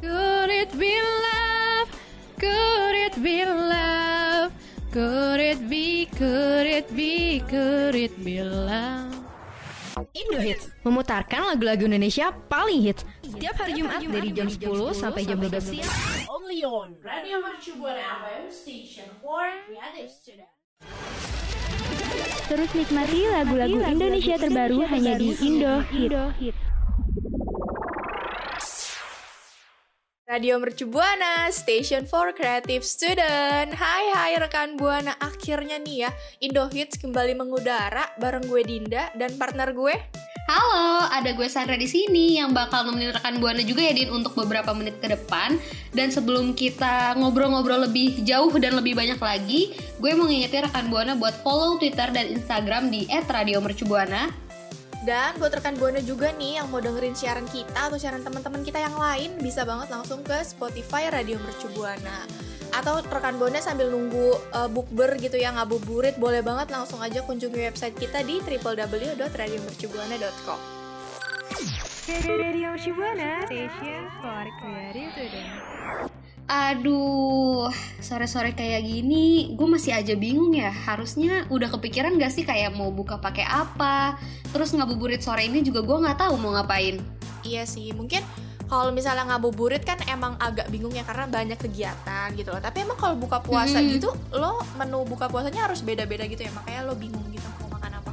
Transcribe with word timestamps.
Could 0.00 0.48
it 0.48 0.72
be 0.80 0.96
love? 0.96 1.88
Could 2.40 2.96
it 2.96 3.14
be 3.20 3.44
love? 3.44 4.48
Could 4.90 5.40
it 5.40 5.60
be, 5.68 6.08
could 6.16 6.66
it 6.66 6.88
be, 6.96 7.44
could 7.44 7.94
it 7.94 8.16
be 8.24 8.40
love? 8.40 9.12
Indo 10.16 10.40
Hits 10.40 10.72
Memutarkan 10.80 11.52
lagu-lagu 11.52 11.84
Indonesia 11.84 12.32
paling 12.48 12.80
hits 12.80 13.04
Setiap 13.20 13.60
hari 13.60 13.76
Jumat 13.76 14.00
dari 14.00 14.32
jam 14.32 14.48
10 14.48 14.96
sampai 14.96 15.28
jam 15.28 15.36
12 15.36 15.60
siang 15.60 15.92
Only 16.32 16.64
on 16.64 16.96
Radio 17.04 17.44
Mercu 17.44 17.76
Buana 17.76 18.24
FM 18.24 18.48
Station 18.48 19.04
for 19.20 19.44
Creative 19.68 20.08
Student. 20.08 20.48
Terus 22.48 22.70
nikmati 22.72 23.28
lagu-lagu 23.28 23.78
Indonesia 23.84 24.34
terbaru 24.40 24.80
hanya 24.88 25.20
di 25.20 25.36
Indo 25.44 25.84
Hit. 25.92 26.69
Radio 30.30 30.62
Mercu 30.62 30.86
Buana, 30.86 31.50
Station 31.50 32.06
for 32.06 32.30
Creative 32.30 32.86
Student. 32.86 33.74
Hai 33.74 34.14
hai 34.14 34.38
rekan 34.38 34.78
Buana, 34.78 35.18
akhirnya 35.18 35.82
nih 35.82 36.06
ya 36.06 36.10
Indo 36.38 36.70
Hits 36.70 37.02
kembali 37.02 37.34
mengudara 37.34 38.14
bareng 38.14 38.46
gue 38.46 38.62
Dinda 38.62 39.10
dan 39.18 39.34
partner 39.34 39.74
gue. 39.74 39.90
Halo, 40.46 41.10
ada 41.10 41.34
gue 41.34 41.50
Sandra 41.50 41.74
di 41.74 41.90
sini 41.90 42.38
yang 42.38 42.54
bakal 42.54 42.86
nemenin 42.86 43.10
rekan 43.10 43.42
Buana 43.42 43.58
juga 43.66 43.82
ya 43.82 43.90
Din 43.90 44.14
untuk 44.14 44.38
beberapa 44.38 44.70
menit 44.70 45.02
ke 45.02 45.10
depan. 45.10 45.58
Dan 45.90 46.14
sebelum 46.14 46.54
kita 46.54 47.18
ngobrol-ngobrol 47.18 47.90
lebih 47.90 48.22
jauh 48.22 48.54
dan 48.54 48.78
lebih 48.78 48.94
banyak 48.94 49.18
lagi, 49.18 49.74
gue 49.98 50.10
mau 50.14 50.30
ngingetin 50.30 50.70
rekan 50.70 50.94
Buana 50.94 51.18
buat 51.18 51.42
follow 51.42 51.74
Twitter 51.82 52.06
dan 52.14 52.30
Instagram 52.30 52.86
di 52.94 53.10
@radiomercubuana. 53.10 54.49
Dan 55.00 55.40
buat 55.40 55.56
rekan 55.56 55.80
Buana 55.80 56.04
juga 56.04 56.28
nih 56.36 56.60
yang 56.60 56.68
mau 56.68 56.76
dengerin 56.76 57.16
siaran 57.16 57.48
kita 57.48 57.88
atau 57.88 57.96
siaran 57.96 58.20
teman-teman 58.20 58.60
kita 58.60 58.84
yang 58.84 58.92
lain 58.92 59.32
bisa 59.40 59.64
banget 59.64 59.88
langsung 59.88 60.20
ke 60.20 60.44
Spotify 60.44 61.08
Radio 61.08 61.40
Mercu 61.40 61.72
Buana. 61.72 62.28
Atau 62.76 63.00
rekan 63.00 63.40
Buana 63.40 63.64
sambil 63.64 63.88
nunggu 63.88 64.36
uh, 64.52 64.68
bukber 64.68 65.16
gitu 65.16 65.40
ya 65.40 65.56
ngabuburit 65.56 66.20
boleh 66.20 66.44
banget 66.44 66.68
langsung 66.68 67.00
aja 67.00 67.24
kunjungi 67.24 67.72
website 67.72 67.96
kita 67.96 68.20
di 68.20 68.44
www.radiomercubuana.com. 68.44 70.60
Radio 72.10 72.74
Shibuana 72.76 73.46
Station 73.46 74.10
for 74.20 74.44
Creative 74.58 75.12
Student. 75.14 76.09
Aduh, 76.50 77.70
sore-sore 78.02 78.58
kayak 78.58 78.82
gini, 78.82 79.54
gue 79.54 79.68
masih 79.70 79.94
aja 79.94 80.18
bingung 80.18 80.50
ya. 80.50 80.74
Harusnya 80.74 81.46
udah 81.46 81.70
kepikiran 81.70 82.18
gak 82.18 82.34
sih 82.34 82.42
kayak 82.42 82.74
mau 82.74 82.90
buka 82.90 83.22
pakai 83.22 83.46
apa? 83.46 84.18
Terus 84.50 84.74
ngabuburit 84.74 85.22
sore 85.22 85.46
ini 85.46 85.62
juga 85.62 85.86
gue 85.86 85.94
nggak 85.94 86.18
tahu 86.18 86.34
mau 86.42 86.50
ngapain. 86.58 86.98
Iya 87.46 87.62
sih, 87.70 87.94
mungkin 87.94 88.26
kalau 88.66 88.90
misalnya 88.90 89.30
ngabuburit 89.30 89.86
kan 89.86 90.02
emang 90.10 90.34
agak 90.42 90.66
bingung 90.74 90.90
ya 90.90 91.06
karena 91.06 91.30
banyak 91.30 91.54
kegiatan 91.54 92.34
gitu 92.34 92.50
loh. 92.50 92.58
Tapi 92.58 92.82
emang 92.82 92.98
kalau 92.98 93.14
buka 93.14 93.38
puasa 93.38 93.78
Mhm. 93.78 93.86
gitu, 93.94 94.10
lo 94.34 94.58
menu 94.74 95.06
buka 95.06 95.30
puasanya 95.30 95.70
harus 95.70 95.86
beda-beda 95.86 96.26
gitu 96.26 96.42
ya. 96.42 96.50
Makanya 96.50 96.82
lo 96.82 96.98
bingung 96.98 97.30
gitu 97.30 97.46
mau 97.62 97.78
makan 97.78 98.02
apa. 98.02 98.10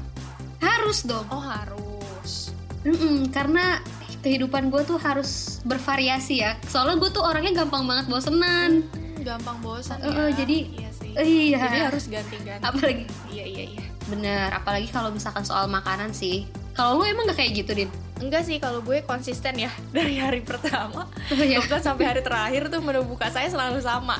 Harus 0.61 1.09
dong. 1.09 1.25
Oh 1.33 1.41
harus. 1.41 2.53
Mm-mm, 2.85 3.33
karena 3.33 3.81
kehidupan 4.27 4.67
gue 4.67 4.83
tuh 4.83 4.99
harus 4.99 5.63
bervariasi 5.63 6.35
ya. 6.37 6.59
Soalnya 6.63 6.99
gue 6.99 7.09
tuh 7.09 7.23
orangnya 7.23 7.55
gampang 7.57 7.87
banget 7.87 8.05
bosenan. 8.05 8.83
Gampang 9.17 9.57
bosan 9.59 9.97
Eh, 9.99 10.11
ya. 10.11 10.35
jadi- 10.35 10.65
iya 10.69 10.89
sih. 10.91 11.11
Iya. 11.15 11.57
Jadi 11.61 11.77
harus 11.81 12.03
ganti-ganti. 12.05 12.61
Apalagi 12.61 13.03
Iya 13.27 13.45
iya 13.45 13.63
iya. 13.69 13.83
bener, 14.05 14.51
apalagi 14.51 14.87
kalau 14.87 15.09
misalkan 15.09 15.41
soal 15.41 15.67
makanan 15.67 16.11
sih. 16.11 16.43
Kalau 16.71 16.95
lu 16.95 17.03
emang 17.03 17.25
gak 17.25 17.37
kayak 17.37 17.57
gitu, 17.57 17.71
Din? 17.73 17.89
Enggak 18.17 18.43
sih 18.43 18.57
kalau 18.57 18.79
gue 18.79 19.01
konsisten 19.01 19.55
ya 19.55 19.71
dari 19.95 20.17
hari 20.17 20.41
pertama 20.41 21.05
Oh 21.07 21.37
ya. 21.39 21.57
bahkan 21.59 21.81
sampai 21.81 22.05
hari 22.07 22.21
terakhir 22.21 22.67
tuh 22.67 22.81
menu 22.81 23.01
buka 23.03 23.29
saya 23.29 23.47
selalu 23.47 23.79
sama. 23.79 24.19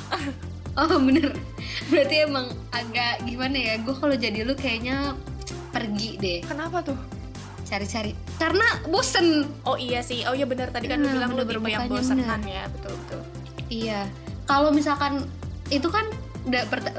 Oh 0.74 0.98
bener. 1.00 1.34
Berarti 1.88 2.16
emang 2.24 2.46
agak 2.70 3.26
gimana 3.26 3.58
ya? 3.58 3.74
Gue 3.80 3.94
kalau 3.94 4.14
jadi 4.14 4.42
lu 4.42 4.54
kayaknya 4.54 5.18
pergi 5.70 6.18
deh 6.18 6.40
Kenapa 6.44 6.82
tuh? 6.82 6.98
Cari-cari. 7.68 8.16
Karena 8.40 8.64
bosen. 8.88 9.44
Oh 9.68 9.76
iya 9.76 10.00
sih. 10.00 10.24
Oh 10.24 10.34
iya 10.34 10.48
benar 10.48 10.72
tadi 10.72 10.88
kan 10.88 11.04
lu 11.04 11.08
Nah, 11.08 11.14
bilang 11.20 11.32
lu 11.36 11.44
tipe 11.44 11.68
yang 11.68 11.86
bukannya 11.86 11.92
bosenan 11.92 12.42
ya. 12.48 12.64
Betul 12.72 12.94
betul. 13.06 13.22
Iya. 13.68 14.02
Kalau 14.48 14.72
misalkan 14.72 15.28
itu 15.68 15.92
kan 15.92 16.08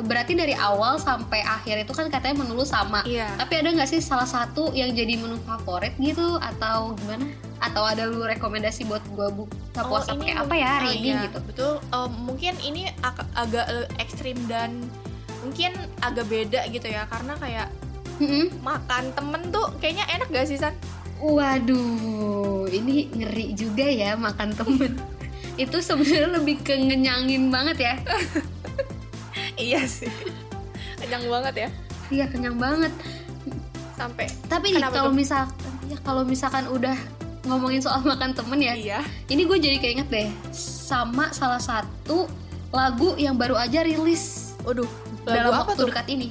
berarti 0.05 0.37
dari 0.37 0.53
awal 0.53 1.01
sampai 1.01 1.41
akhir 1.41 1.89
itu 1.89 1.93
kan 1.97 2.13
katanya 2.13 2.45
menu 2.45 2.61
lu 2.61 2.69
sama. 2.69 3.01
Iya. 3.09 3.33
Tapi 3.41 3.65
ada 3.65 3.73
nggak 3.73 3.89
sih 3.89 4.01
salah 4.05 4.29
satu 4.29 4.77
yang 4.77 4.93
jadi 4.93 5.17
menu 5.17 5.41
favorit 5.49 5.97
gitu 5.97 6.37
atau 6.37 6.93
gimana? 7.01 7.25
Atau 7.59 7.83
ada 7.83 8.05
lu 8.05 8.23
rekomendasi 8.29 8.85
buat 8.85 9.01
gua 9.17 9.33
buka 9.33 9.83
puasa 9.83 10.13
pakai 10.15 10.37
apa 10.37 10.55
ya 10.55 10.69
hari 10.79 10.89
oh 10.89 10.93
ini 11.01 11.09
iya, 11.11 11.21
gitu? 11.27 11.39
Betul. 11.49 11.73
Eh, 11.81 12.09
mungkin 12.13 12.55
ini 12.61 12.93
ag- 13.01 13.31
agak 13.35 13.67
eh, 13.73 13.87
ekstrim 13.99 14.37
dan 14.47 14.85
mungkin 15.43 15.73
agak 16.05 16.29
beda 16.29 16.69
gitu 16.69 16.87
ya 16.87 17.09
karena 17.09 17.35
kayak 17.41 17.67
Mm-mm. 18.19 18.51
makan 18.63 19.15
temen 19.15 19.43
tuh 19.55 19.67
kayaknya 19.79 20.05
enak 20.11 20.29
gak 20.35 20.47
sih 20.51 20.59
San? 20.59 20.75
Waduh, 21.19 22.71
ini 22.71 23.11
ngeri 23.11 23.51
juga 23.59 23.87
ya 23.87 24.15
makan 24.15 24.55
temen. 24.55 24.95
itu 25.63 25.77
sebenarnya 25.83 26.39
lebih 26.39 26.63
ke 26.63 26.79
ngenyangin 26.79 27.51
banget 27.51 27.77
ya. 27.83 27.95
iya 29.71 29.83
sih. 29.83 30.11
Kenyang 31.03 31.27
banget 31.27 31.55
ya. 31.67 31.69
Iya 32.15 32.25
kenyang 32.31 32.59
banget. 32.59 32.95
Sampai 33.99 34.31
Tapi 34.47 34.79
nih 34.79 34.87
kalau 34.95 35.11
misal 35.11 35.51
ya 35.91 35.99
kalau 36.07 36.23
misalkan 36.23 36.71
udah 36.71 36.95
ngomongin 37.51 37.83
soal 37.83 38.05
makan 38.05 38.37
temen 38.37 38.61
ya, 38.61 38.77
iya. 38.77 39.01
ini 39.33 39.49
gue 39.49 39.57
jadi 39.57 39.81
keinget 39.81 40.13
deh 40.13 40.29
sama 40.53 41.33
salah 41.33 41.57
satu 41.57 42.29
lagu 42.69 43.17
yang 43.17 43.41
baru 43.41 43.57
aja 43.57 43.81
rilis 43.81 44.53
Waduh, 44.69 44.85
dalam 45.25 45.57
apa 45.57 45.73
waktu 45.73 45.81
tuh? 45.81 45.89
dekat 45.89 46.07
ini. 46.13 46.29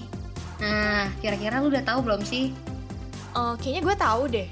Nah, 0.57 1.13
kira-kira 1.22 1.62
lu 1.62 1.69
udah 1.69 1.85
tahu 1.85 2.00
belum 2.06 2.22
sih? 2.25 2.53
Eh, 3.38 3.53
kayaknya 3.62 3.81
gue 3.85 3.95
tahu 3.95 4.22
deh. 4.29 4.47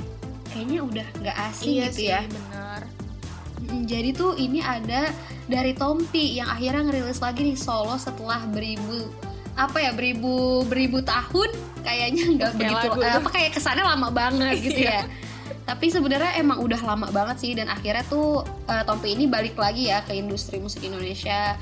Kayaknya 0.53 0.79
udah 0.85 1.07
nggak 1.19 1.38
asing 1.51 1.67
iya 1.67 1.85
gitu 1.89 1.97
sih, 1.97 2.07
ya. 2.13 2.21
bener. 2.23 2.81
Jadi 3.89 4.09
tuh 4.13 4.38
ini 4.38 4.61
ada 4.61 5.09
dari 5.49 5.73
Tompi 5.73 6.38
yang 6.38 6.49
akhirnya 6.49 6.85
ngerilis 6.85 7.19
lagi 7.21 7.41
nih 7.44 7.57
solo 7.57 7.97
setelah 7.97 8.45
beribu 8.49 9.09
apa 9.55 9.79
ya 9.79 9.95
beribu 9.95 10.67
beribu 10.67 10.99
tahun 10.99 11.47
kayaknya 11.79 12.23
nggak 12.35 12.51
begitu 12.59 12.88
lagu 12.91 12.99
eh, 12.99 13.15
apa 13.23 13.29
kayak 13.31 13.51
kesannya 13.55 13.85
lama 13.88 14.09
banget 14.11 14.55
gitu 14.61 14.81
ya. 14.85 15.07
Tapi 15.65 15.89
sebenarnya 15.89 16.38
emang 16.38 16.61
udah 16.61 16.77
lama 16.77 17.09
banget 17.09 17.41
sih 17.41 17.51
dan 17.57 17.73
akhirnya 17.73 18.05
tuh 18.05 18.45
eh, 18.69 18.83
Tompi 18.85 19.17
ini 19.17 19.25
balik 19.25 19.57
lagi 19.57 19.89
ya 19.89 20.05
ke 20.05 20.13
industri 20.13 20.61
musik 20.61 20.85
Indonesia 20.85 21.57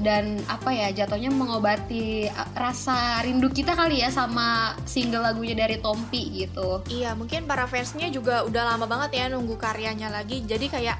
dan 0.00 0.38
apa 0.46 0.70
ya 0.70 0.88
jatuhnya 0.94 1.28
mengobati 1.34 2.30
eh, 2.30 2.48
rasa 2.54 3.20
rindu 3.26 3.50
kita 3.50 3.74
kali 3.74 4.00
ya 4.00 4.08
sama 4.08 4.78
single 4.86 5.26
lagunya 5.26 5.58
dari 5.58 5.82
Tompi 5.82 6.46
gitu. 6.46 6.80
Iya, 6.88 7.18
mungkin 7.18 7.44
para 7.44 7.66
fansnya 7.66 8.08
juga 8.08 8.46
udah 8.46 8.74
lama 8.74 8.86
banget 8.86 9.18
ya 9.18 9.24
nunggu 9.28 9.58
karyanya 9.58 10.08
lagi. 10.08 10.40
Jadi 10.46 10.66
kayak 10.70 10.98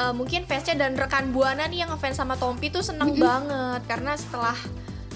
eh, 0.00 0.14
mungkin 0.16 0.48
fansnya 0.48 0.88
dan 0.88 0.96
rekan 0.96 1.30
buana 1.30 1.68
nih 1.68 1.84
yang 1.84 1.90
ngefans 1.92 2.18
sama 2.18 2.34
Tompi 2.40 2.72
tuh 2.72 2.82
seneng 2.82 3.14
Mm-mm. 3.14 3.22
banget 3.22 3.80
karena 3.86 4.12
setelah 4.16 4.56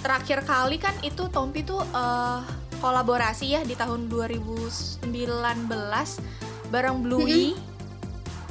terakhir 0.04 0.44
kali 0.46 0.76
kan 0.76 0.94
itu 1.00 1.26
Tompi 1.32 1.64
tuh 1.64 1.80
eh, 1.80 2.40
kolaborasi 2.78 3.56
ya 3.56 3.60
di 3.64 3.72
tahun 3.72 4.12
2019 4.12 5.08
bareng 6.68 6.98
Bluey. 7.00 7.56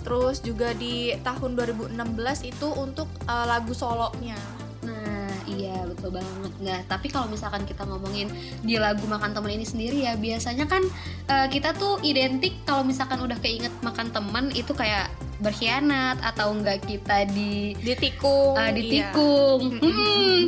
Terus 0.05 0.37
juga 0.45 0.71
di 0.77 1.17
tahun 1.25 1.57
2016 1.57 1.97
itu 2.45 2.67
untuk 2.77 3.09
eh, 3.25 3.45
lagu 3.49 3.73
solonya. 3.73 4.37
Nah, 4.85 5.33
iya 5.49 5.81
betul 5.89 6.13
banget. 6.13 6.53
Nah, 6.61 6.79
tapi 6.85 7.09
kalau 7.09 7.25
misalkan 7.25 7.65
kita 7.65 7.89
ngomongin 7.89 8.29
di 8.61 8.77
lagu 8.77 9.01
makan 9.09 9.33
temen 9.33 9.57
ini 9.57 9.65
sendiri 9.65 10.05
ya, 10.05 10.13
biasanya 10.13 10.69
kan 10.69 10.85
eh, 11.25 11.47
kita 11.49 11.73
tuh 11.73 11.97
identik 12.05 12.53
kalau 12.69 12.85
misalkan 12.85 13.17
udah 13.17 13.41
keinget 13.41 13.73
makan 13.81 14.13
temen 14.13 14.53
itu 14.53 14.77
kayak 14.77 15.09
berkhianat 15.39 16.15
atau 16.23 16.55
enggak 16.55 16.85
kita 16.87 17.27
di 17.27 17.75
Ditikung. 17.75 18.55
iya. 18.55 18.71
ditikung, 18.71 19.61
Mm-mm. 19.67 19.83
Hmm. 19.83 20.41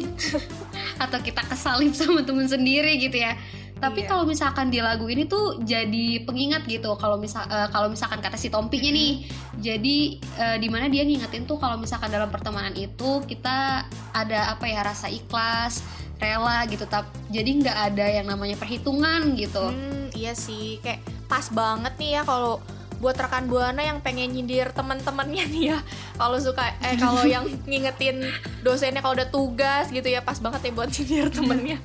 atau 1.04 1.20
kita 1.20 1.44
kesalip 1.44 1.92
sama 1.92 2.24
temen 2.24 2.48
sendiri 2.48 2.96
gitu 3.02 3.20
ya. 3.20 3.36
Tapi 3.78 4.04
Iya. 4.04 4.10
kalau 4.10 4.24
misalkan 4.26 4.68
di 4.68 4.82
lagu 4.82 5.06
ini 5.06 5.26
tuh 5.26 5.62
jadi 5.62 6.26
pengingat 6.26 6.66
gitu. 6.66 6.98
Kalau 6.98 7.18
misal 7.18 7.46
eh, 7.46 7.70
kalau 7.70 7.88
misalkan 7.88 8.18
kata 8.18 8.34
si 8.34 8.50
Tompinya 8.50 8.90
nih, 8.90 9.14
jadi 9.58 9.98
eh, 10.18 10.58
di 10.58 10.68
mana 10.68 10.90
dia 10.90 11.06
ngingetin 11.06 11.46
tuh 11.46 11.62
kalau 11.62 11.78
misalkan 11.78 12.10
dalam 12.10 12.28
pertemanan 12.28 12.74
itu 12.74 13.22
kita 13.24 13.86
ada 14.12 14.40
apa 14.50 14.66
ya 14.66 14.82
rasa 14.82 15.08
ikhlas, 15.08 15.86
rela 16.18 16.66
gitu. 16.66 16.90
Tap, 16.90 17.06
jadi 17.30 17.50
nggak 17.54 17.78
ada 17.94 18.06
yang 18.10 18.26
namanya 18.26 18.58
perhitungan 18.58 19.38
gitu. 19.38 19.62
Hmm, 19.62 20.10
iya 20.14 20.34
sih, 20.34 20.82
kayak 20.82 21.02
pas 21.30 21.46
banget 21.54 21.94
nih 22.02 22.18
ya 22.18 22.22
kalau 22.24 22.58
buat 22.98 23.14
rekan 23.14 23.46
buana 23.46 23.78
yang 23.78 24.02
pengen 24.02 24.34
nyindir 24.34 24.74
teman-temannya 24.74 25.46
nih 25.54 25.64
ya. 25.70 25.80
Kalau 26.18 26.42
suka 26.42 26.66
eh 26.82 26.98
kalau 26.98 27.30
yang 27.30 27.46
ngingetin 27.70 28.26
dosennya 28.66 29.06
kalau 29.06 29.14
udah 29.14 29.30
tugas 29.30 29.94
gitu 29.94 30.10
ya 30.10 30.26
pas 30.26 30.42
banget 30.42 30.66
ya 30.66 30.72
buat 30.74 30.90
nyindir 30.90 31.30
temennya. 31.30 31.78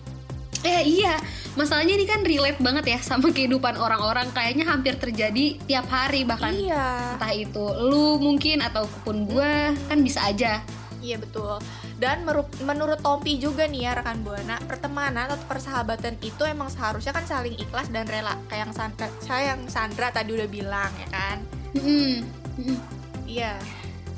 Eh 0.63 0.83
iya, 0.87 1.19
masalahnya 1.59 1.99
ini 1.99 2.07
kan 2.07 2.23
relate 2.23 2.63
banget 2.63 2.85
ya 2.95 2.99
sama 3.03 3.35
kehidupan 3.35 3.75
orang-orang. 3.75 4.31
Kayaknya 4.31 4.65
hampir 4.71 4.95
terjadi 4.95 5.59
tiap 5.67 5.91
hari 5.91 6.23
bahkan. 6.23 6.55
Iya. 6.55 7.19
Entah 7.19 7.35
itu 7.35 7.67
lu 7.83 8.23
mungkin 8.23 8.63
ataupun 8.63 9.27
gue 9.27 9.75
kan 9.91 9.99
bisa 9.99 10.23
aja. 10.23 10.63
Iya 11.03 11.19
betul. 11.19 11.59
Dan 11.99 12.23
menurut 12.63 12.99
Tompi 13.03 13.39
juga 13.43 13.67
nih 13.67 13.91
ya 13.91 13.99
rekan 13.99 14.23
buana, 14.23 14.59
pertemanan 14.67 15.31
atau 15.31 15.39
persahabatan 15.51 16.15
itu 16.23 16.43
emang 16.47 16.71
seharusnya 16.71 17.11
kan 17.11 17.27
saling 17.27 17.59
ikhlas 17.59 17.91
dan 17.91 18.07
rela. 18.07 18.39
Kayak 18.47 18.71
yang 18.71 18.73
Sandra, 18.75 19.07
saya 19.19 19.43
yang 19.55 19.67
Sandra 19.67 20.15
tadi 20.15 20.31
udah 20.35 20.47
bilang 20.47 20.91
ya 20.99 21.09
kan. 21.11 21.37
Mm-mm. 21.75 22.23
Mm-mm. 22.59 22.79
Iya. 23.27 23.59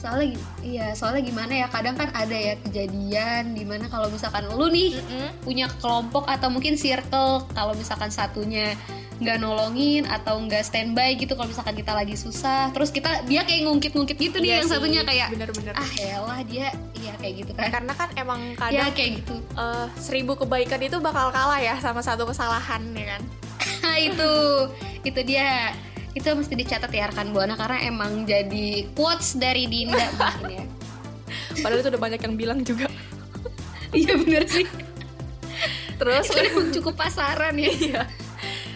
Soalnya 0.04 0.36
iya, 0.60 0.92
soalnya 0.92 1.24
gimana 1.24 1.52
ya? 1.56 1.66
Kadang 1.66 1.96
kan 1.96 2.12
ada 2.12 2.36
ya 2.36 2.60
kejadian 2.60 3.56
di 3.56 3.64
mana 3.64 3.88
kalau 3.88 4.12
misalkan 4.12 4.44
lu 4.52 4.68
nih 4.68 5.00
Mm-mm. 5.00 5.40
punya 5.40 5.64
kelompok 5.80 6.28
atau 6.28 6.52
mungkin 6.52 6.76
circle 6.76 7.48
kalau 7.50 7.72
misalkan 7.72 8.12
satunya 8.12 8.76
nggak 9.14 9.38
nolongin 9.38 10.04
atau 10.04 10.36
nggak 10.36 10.60
standby 10.60 11.14
gitu 11.14 11.32
kalau 11.32 11.46
misalkan 11.46 11.72
kita 11.72 11.94
lagi 11.94 12.18
susah 12.18 12.74
terus 12.74 12.90
kita 12.90 13.22
dia 13.24 13.46
kayak 13.46 13.62
ngungkit-ngungkit 13.62 14.18
gitu 14.18 14.42
nih 14.42 14.50
Iya 14.50 14.56
yang 14.58 14.66
sih, 14.66 14.74
satunya 14.74 15.00
kayak 15.06 15.28
bener-bener. 15.30 15.70
ah 15.72 15.90
elah 16.02 16.40
dia 16.42 16.74
iya 16.98 17.14
kayak 17.16 17.34
gitu 17.40 17.50
kan 17.54 17.70
Karena 17.70 17.92
kan 17.94 18.08
emang 18.18 18.40
ya 18.52 18.58
kadang 18.58 18.90
kayak 18.90 19.10
gitu 19.22 19.38
eh, 19.54 19.86
seribu 19.96 20.34
kebaikan 20.34 20.82
itu 20.82 20.98
bakal 20.98 21.30
kalah 21.30 21.62
ya 21.62 21.78
sama 21.78 22.02
satu 22.02 22.26
kesalahan 22.26 22.82
ya 22.92 23.16
kan. 23.16 23.22
Nah 23.86 23.96
itu 24.10 24.32
itu 25.06 25.20
dia 25.22 25.70
itu 26.14 26.28
mesti 26.30 26.54
dicatat 26.54 26.90
ya 26.94 27.10
rekan 27.10 27.34
buana 27.34 27.58
karena 27.58 27.90
emang 27.90 28.22
jadi 28.22 28.86
quotes 28.94 29.34
dari 29.34 29.66
Dinda 29.66 29.98
mungkin 30.18 30.46
ya. 30.50 30.64
Padahal 31.58 31.82
itu 31.82 31.88
udah 31.90 32.02
banyak 32.02 32.20
yang 32.22 32.34
bilang 32.38 32.58
juga. 32.62 32.86
iya 33.98 34.14
bener 34.14 34.46
sih. 34.46 34.66
Terus? 35.98 36.26
Itu 36.30 36.82
cukup 36.82 36.94
pasaran 36.98 37.54
ya. 37.58 37.70
Iya. 37.70 38.02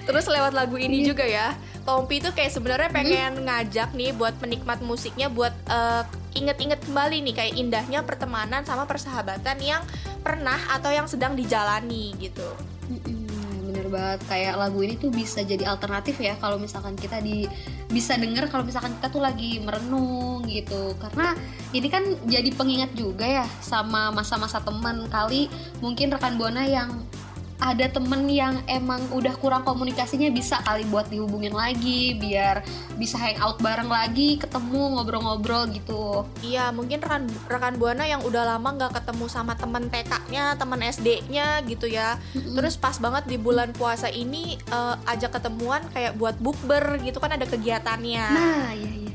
Terus 0.06 0.24
lewat 0.26 0.56
lagu 0.56 0.80
ini 0.80 1.04
juga 1.04 1.20
ya, 1.20 1.52
Tompi 1.84 2.20
tuh 2.20 2.32
kayak 2.32 2.52
sebenarnya 2.52 2.88
pengen 2.92 3.44
ngajak 3.44 3.92
nih 3.92 4.16
buat 4.16 4.36
penikmat 4.40 4.80
musiknya 4.80 5.28
buat 5.28 5.52
eh, 5.68 6.02
inget-inget 6.36 6.80
kembali 6.84 7.24
nih 7.24 7.34
kayak 7.36 7.54
indahnya 7.56 8.00
pertemanan 8.04 8.64
sama 8.64 8.88
persahabatan 8.88 9.56
yang 9.60 9.80
pernah 10.20 10.56
atau 10.72 10.92
yang 10.92 11.04
sedang 11.04 11.36
dijalani 11.36 12.12
gitu. 12.20 12.44
Banget. 13.88 14.20
Kayak 14.28 14.54
lagu 14.60 14.78
ini 14.84 14.94
tuh 14.94 15.10
bisa 15.10 15.42
jadi 15.42 15.64
alternatif 15.66 16.20
ya 16.20 16.38
kalau 16.38 16.60
misalkan 16.60 16.94
kita 16.94 17.18
di 17.18 17.48
bisa 17.88 18.14
denger 18.20 18.52
kalau 18.52 18.62
misalkan 18.62 18.94
kita 19.00 19.08
tuh 19.10 19.22
lagi 19.24 19.58
merenung 19.64 20.44
gitu. 20.46 20.94
Karena 21.00 21.34
ini 21.74 21.88
kan 21.90 22.04
jadi 22.28 22.48
pengingat 22.54 22.92
juga 22.94 23.26
ya 23.26 23.46
sama 23.64 24.14
masa-masa 24.14 24.62
teman. 24.62 25.08
Kali 25.08 25.48
mungkin 25.82 26.12
rekan 26.12 26.36
buana 26.38 26.62
yang 26.68 26.92
ada 27.58 27.90
temen 27.90 28.30
yang 28.30 28.62
emang 28.70 29.02
udah 29.10 29.34
kurang 29.42 29.66
komunikasinya 29.66 30.30
bisa 30.30 30.62
kali 30.62 30.86
buat 30.86 31.10
dihubungin 31.10 31.50
lagi 31.50 32.14
biar 32.14 32.62
bisa 32.94 33.18
hangout 33.18 33.58
bareng 33.58 33.90
lagi 33.90 34.38
ketemu 34.38 34.94
ngobrol-ngobrol 34.94 35.66
gitu 35.74 36.22
Iya, 36.42 36.70
mungkin 36.70 37.02
rekan 37.02 37.26
rekan 37.50 37.74
buana 37.76 38.06
yang 38.06 38.22
udah 38.22 38.56
lama 38.56 38.68
nggak 38.78 39.02
ketemu 39.02 39.26
sama 39.26 39.58
temen 39.58 39.90
TK-nya, 39.90 40.54
temen 40.54 40.80
SD-nya 40.80 41.62
gitu 41.66 41.90
ya. 41.90 42.16
Terus 42.32 42.78
pas 42.78 42.96
banget 42.96 43.26
di 43.26 43.36
bulan 43.36 43.74
puasa 43.74 44.06
ini 44.08 44.56
eh, 44.58 44.94
ajak 45.10 45.38
ketemuan 45.38 45.82
kayak 45.90 46.14
buat 46.16 46.38
bukber 46.38 47.02
gitu 47.02 47.18
kan 47.18 47.34
ada 47.34 47.44
kegiatannya. 47.44 48.26
Nah, 48.30 48.70
iya 48.72 48.92
iya. 49.04 49.14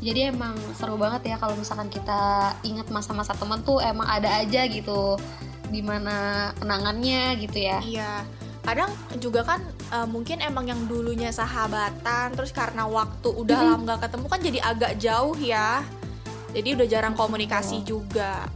Jadi 0.00 0.32
emang 0.32 0.56
seru 0.80 0.96
banget 0.96 1.28
ya 1.28 1.36
kalau 1.36 1.52
misalkan 1.56 1.92
kita 1.92 2.56
ingat 2.64 2.88
masa-masa 2.88 3.36
temen 3.36 3.60
tuh 3.60 3.84
emang 3.84 4.08
ada 4.08 4.40
aja 4.40 4.64
gitu 4.64 5.20
di 5.70 5.80
mana 5.80 6.50
kenangannya 6.58 7.38
gitu 7.38 7.58
ya. 7.62 7.78
Iya. 7.80 8.12
Kadang 8.60 8.92
juga 9.22 9.46
kan 9.46 9.64
eh, 9.94 10.08
mungkin 10.10 10.42
emang 10.44 10.68
yang 10.68 10.84
dulunya 10.84 11.32
sahabatan 11.32 12.36
terus 12.36 12.52
karena 12.52 12.84
waktu 12.84 13.30
udah 13.32 13.58
lama 13.74 13.82
nggak 13.86 14.10
ketemu 14.10 14.26
kan 14.28 14.40
jadi 14.42 14.58
agak 14.60 14.92
jauh 15.00 15.38
ya. 15.38 15.80
Jadi 16.50 16.68
udah 16.74 16.86
jarang 16.90 17.14
komunikasi 17.14 17.86
juga. 17.86 18.50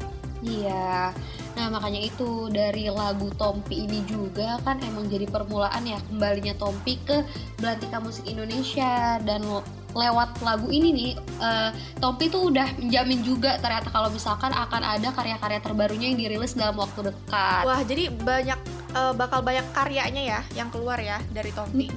Iya. 0.44 1.14
Nah 1.54 1.66
makanya 1.70 2.02
itu 2.02 2.50
dari 2.50 2.90
lagu 2.90 3.30
Tompi 3.38 3.86
ini 3.86 4.02
juga 4.04 4.58
kan 4.66 4.82
emang 4.82 5.06
jadi 5.06 5.30
permulaan 5.30 5.86
ya 5.86 6.02
kembalinya 6.10 6.54
Tompi 6.58 6.98
ke 7.06 7.22
Belantika 7.62 8.02
Musik 8.02 8.26
Indonesia 8.26 9.22
dan 9.22 9.46
lewat 9.94 10.42
lagu 10.42 10.68
ini 10.68 10.90
nih 10.90 11.10
eh, 11.40 11.70
Tompi 12.02 12.28
tuh 12.28 12.50
udah 12.50 12.66
menjamin 12.76 13.22
juga 13.22 13.56
ternyata 13.62 13.88
kalau 13.88 14.10
misalkan 14.10 14.50
akan 14.50 14.82
ada 14.82 15.08
karya-karya 15.14 15.62
terbarunya 15.62 16.10
yang 16.12 16.18
dirilis 16.18 16.58
dalam 16.58 16.76
waktu 16.76 17.14
dekat. 17.14 17.62
Wah, 17.64 17.80
jadi 17.86 18.10
banyak 18.10 18.60
eh, 18.92 19.12
bakal 19.14 19.40
banyak 19.40 19.64
karyanya 19.72 20.22
ya 20.22 20.40
yang 20.58 20.68
keluar 20.68 20.98
ya 20.98 21.22
dari 21.30 21.54
Tompi. 21.54 21.88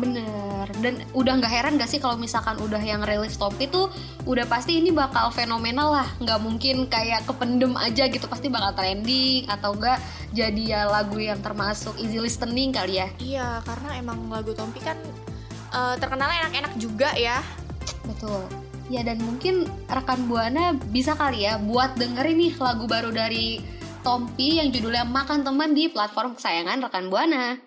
Bener, 0.00 0.64
dan 0.80 1.04
udah 1.12 1.32
nggak 1.36 1.52
heran 1.52 1.76
gak 1.76 1.92
sih 1.92 2.00
kalau 2.00 2.16
misalkan 2.16 2.56
udah 2.56 2.80
yang 2.80 3.04
rilis 3.04 3.36
Tompi 3.36 3.68
tuh 3.68 3.92
udah 4.24 4.48
pasti 4.48 4.80
ini 4.80 4.88
bakal 4.88 5.28
fenomenal 5.28 5.92
lah, 5.92 6.08
nggak 6.24 6.40
mungkin 6.40 6.88
kayak 6.88 7.28
kependem 7.28 7.76
aja 7.76 8.08
gitu, 8.08 8.24
pasti 8.24 8.48
bakal 8.48 8.72
trending 8.80 9.44
atau 9.44 9.76
enggak 9.76 10.00
jadi 10.32 10.62
ya 10.64 10.80
lagu 10.88 11.20
yang 11.20 11.36
termasuk 11.44 12.00
easy 12.00 12.16
listening 12.16 12.72
kali 12.72 12.96
ya. 12.96 13.08
Iya, 13.20 13.48
karena 13.60 14.00
emang 14.00 14.24
lagu 14.32 14.56
Tompi 14.56 14.80
kan 14.80 14.96
eh, 15.70 15.94
terkenalnya 15.98 16.46
enak-enak 16.46 16.72
juga 16.76 17.10
ya. 17.14 17.38
Betul. 18.06 18.42
Ya 18.90 19.06
dan 19.06 19.22
mungkin 19.22 19.70
rekan 19.86 20.26
Buana 20.26 20.74
bisa 20.74 21.14
kali 21.14 21.46
ya 21.46 21.62
buat 21.62 21.94
dengerin 21.94 22.36
nih 22.42 22.52
lagu 22.58 22.90
baru 22.90 23.14
dari 23.14 23.62
Tompi 24.00 24.58
yang 24.58 24.72
judulnya 24.74 25.06
Makan 25.06 25.46
Teman 25.46 25.76
di 25.76 25.92
platform 25.92 26.34
kesayangan 26.34 26.82
rekan 26.82 27.06
Buana. 27.06 27.60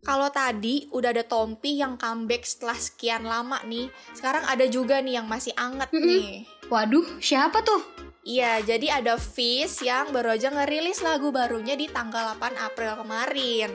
Kalau 0.00 0.28
tadi 0.30 0.86
udah 0.94 1.10
ada 1.10 1.24
Tompi 1.26 1.76
yang 1.76 1.98
comeback 1.98 2.46
setelah 2.46 2.78
sekian 2.78 3.26
lama 3.26 3.58
nih, 3.66 3.90
sekarang 4.16 4.46
ada 4.46 4.64
juga 4.70 5.02
nih 5.02 5.20
yang 5.20 5.26
masih 5.26 5.52
anget 5.58 5.90
nih. 5.92 6.46
Waduh, 6.70 7.18
siapa 7.18 7.60
tuh? 7.66 8.09
Iya, 8.20 8.60
jadi 8.60 9.00
ada 9.00 9.16
Fizz 9.16 9.80
yang 9.80 10.12
baru 10.12 10.36
aja 10.36 10.52
ngerilis 10.52 11.00
lagu 11.00 11.32
barunya 11.32 11.72
di 11.72 11.88
tanggal 11.88 12.36
8 12.36 12.52
April 12.60 13.00
kemarin. 13.00 13.72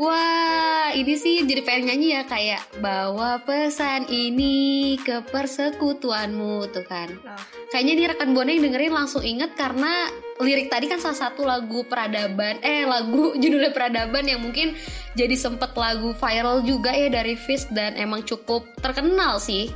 Wah, 0.00 0.96
ini 0.96 1.12
sih 1.12 1.44
jadi 1.44 1.60
pengen 1.60 1.92
nyanyi 1.92 2.08
ya 2.16 2.22
kayak 2.24 2.64
bawa 2.80 3.44
pesan 3.44 4.08
ini 4.08 4.96
ke 4.96 5.20
persekutuanmu 5.28 6.72
tuh 6.72 6.84
kan. 6.88 7.12
Nah. 7.20 7.36
Kayaknya 7.68 7.92
nih 7.92 8.06
rekan 8.08 8.32
Buana 8.32 8.50
yang 8.52 8.64
dengerin 8.64 8.96
langsung 8.96 9.20
inget 9.20 9.52
karena 9.60 10.08
lirik 10.40 10.72
tadi 10.72 10.88
kan 10.88 11.04
salah 11.04 11.28
satu 11.28 11.44
lagu 11.44 11.84
peradaban, 11.84 12.64
eh 12.64 12.88
lagu 12.88 13.32
judulnya 13.44 13.76
peradaban 13.76 14.24
yang 14.24 14.40
mungkin 14.40 14.72
jadi 15.20 15.36
sempet 15.36 15.76
lagu 15.76 16.16
viral 16.16 16.64
juga 16.64 16.96
ya 16.96 17.12
dari 17.12 17.36
Fizz 17.36 17.68
dan 17.72 17.92
emang 18.00 18.24
cukup 18.24 18.64
terkenal 18.80 19.36
sih 19.36 19.68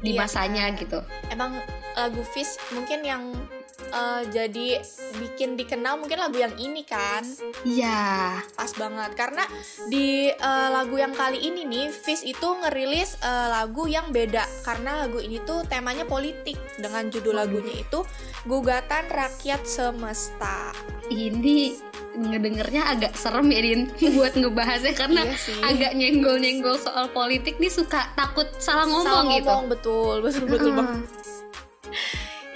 di 0.00 0.16
Iya, 0.16 0.24
masanya 0.24 0.72
kan. 0.72 0.80
gitu. 0.80 0.98
Emang 1.28 1.52
lagu 1.96 2.20
Fizz 2.22 2.60
mungkin 2.70 3.00
yang 3.00 3.22
eh, 3.88 4.22
jadi 4.28 4.80
bikin 5.16 5.54
dikenal 5.54 5.96
mungkin 5.96 6.18
lagu 6.18 6.36
yang 6.36 6.52
ini 6.56 6.82
kan. 6.82 7.24
Iya. 7.62 8.36
Pas 8.52 8.72
banget 8.72 9.16
karena 9.16 9.44
di 9.86 10.28
eh, 10.28 10.68
lagu 10.68 10.94
yang 10.94 11.12
kali 11.12 11.40
ini 11.40 11.64
nih 11.64 11.88
Fizz 11.88 12.22
itu 12.22 12.48
ngerilis 12.54 13.16
eh, 13.18 13.48
lagu 13.48 13.84
yang 13.86 14.10
beda 14.10 14.44
karena 14.62 15.02
lagu 15.02 15.18
ini 15.18 15.40
tuh 15.42 15.64
temanya 15.64 16.04
politik 16.04 16.54
dengan 16.76 17.08
judul 17.08 17.32
lagunya 17.34 17.80
itu 17.80 18.04
Gugatan 18.44 19.08
Rakyat 19.08 19.64
Semesta. 19.64 20.70
Ini 21.06 21.74
ngedengernya 22.16 22.88
agak 22.88 23.12
serem 23.12 23.44
ya 23.46 23.60
Din 23.60 23.80
buat 24.16 24.32
ngebahasnya 24.32 24.94
karena 24.94 25.20
Iya 25.22 25.36
sih. 25.36 25.60
agak 25.60 25.92
nyenggol-nyenggol 25.92 26.76
soal 26.76 27.10
politik 27.10 27.56
nih 27.56 27.68
suka 27.68 28.08
takut 28.14 28.48
salah 28.56 28.84
ngomong 28.84 29.04
Salah 29.04 29.24
gitu. 29.26 29.44
ngomong 29.44 29.64
betul, 29.68 30.14
betul 30.24 30.44
betul 30.46 30.70
Heeh. 30.70 30.78
banget. 30.78 31.04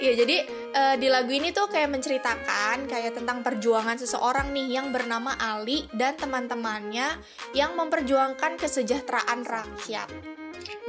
Iya, 0.01 0.25
jadi 0.25 0.37
eh, 0.73 0.95
di 0.97 1.07
lagu 1.13 1.29
ini 1.29 1.53
tuh 1.53 1.69
kayak 1.69 1.93
menceritakan 1.93 2.89
kayak 2.89 3.21
tentang 3.21 3.45
perjuangan 3.45 4.01
seseorang 4.01 4.49
nih 4.49 4.81
yang 4.81 4.89
bernama 4.89 5.37
Ali 5.37 5.85
dan 5.93 6.17
teman-temannya 6.17 7.21
yang 7.53 7.77
memperjuangkan 7.77 8.57
kesejahteraan 8.57 9.45
rakyat. 9.45 10.09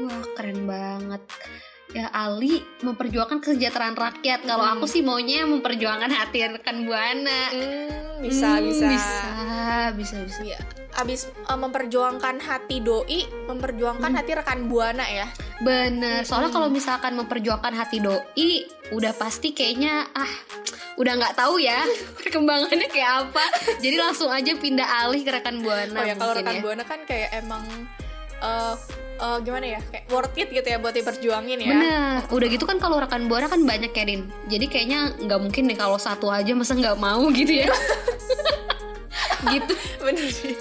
Wah 0.01 0.25
keren 0.33 0.65
banget. 0.65 1.21
Ya 1.93 2.09
Ali 2.09 2.61
memperjuangkan 2.81 3.39
kesejahteraan 3.39 3.95
rakyat. 3.95 4.43
Kalau 4.43 4.65
Hmm. 4.65 4.75
aku 4.77 4.85
sih 4.87 5.01
maunya 5.01 5.45
memperjuangkan 5.45 6.09
hati 6.09 6.49
rekan 6.51 6.83
buana. 6.83 7.41
Hmm, 7.49 8.21
bisa, 8.21 8.57
Hmm, 8.57 8.67
bisa. 8.67 8.89
bisa, 8.89 9.21
bisa, 9.93 10.17
bisa. 10.25 10.41
Iya. 10.43 10.59
Abis 10.95 11.25
eh, 11.29 11.59
memperjuangkan 11.59 12.37
hati 12.39 12.81
doi, 12.81 13.21
memperjuangkan 13.47 14.13
hati 14.13 14.31
rekan 14.33 14.67
buana 14.67 15.05
ya. 15.05 15.29
Bener. 15.59 16.21
Soalnya 16.23 16.49
Hmm. 16.49 16.57
kalau 16.59 16.69
misalkan 16.69 17.13
memperjuangkan 17.15 17.73
hati 17.73 17.99
doi, 17.99 18.51
udah 18.91 19.13
pasti 19.13 19.53
kayaknya 19.53 20.05
ah 20.13 20.29
udah 20.95 21.13
nggak 21.15 21.35
tahu 21.35 21.57
ya 21.57 21.81
perkembangannya 22.19 22.89
kayak 22.89 23.13
apa. 23.25 23.45
Jadi 23.79 23.97
langsung 23.97 24.29
aja 24.29 24.53
pindah 24.55 24.85
alih 25.03 25.21
ke 25.21 25.31
rekan 25.31 25.61
buana. 25.61 25.97
oh 25.97 26.05
ya 26.05 26.15
kalau 26.15 26.33
rekan 26.35 26.57
ya. 26.57 26.61
buana 26.61 26.83
kan 26.83 27.01
kayak 27.03 27.31
emang 27.37 27.65
eh 28.39 28.75
eh, 29.23 29.39
gimana 29.47 29.67
ya 29.79 29.81
kayak 29.87 30.05
worth 30.11 30.35
it 30.35 30.51
gitu 30.51 30.67
ya 30.67 30.79
buat 30.83 30.91
diperjuangin 30.93 31.59
ya. 31.63 31.71
Bener, 31.71 32.19
udah 32.29 32.49
gitu 32.51 32.65
kan 32.67 32.83
kalau 32.83 32.99
rekan 32.99 33.31
buana 33.31 33.47
kan 33.47 33.63
banyak 33.63 33.95
ya 33.95 34.05
Din 34.05 34.27
Jadi 34.51 34.67
kayaknya 34.67 35.15
nggak 35.23 35.41
mungkin 35.41 35.71
nih 35.71 35.79
kalau 35.79 35.97
satu 35.97 36.27
aja 36.29 36.51
masa 36.59 36.75
nggak 36.75 36.99
mau 36.99 37.23
gitu 37.31 37.63
ya 37.65 37.71
Gitu, 39.43 39.75
Bener 39.99 40.27
sih. 40.31 40.55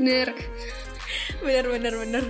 bener 0.00 0.32
bener 1.44 1.64
bener 1.68 1.94
bener. 2.00 2.24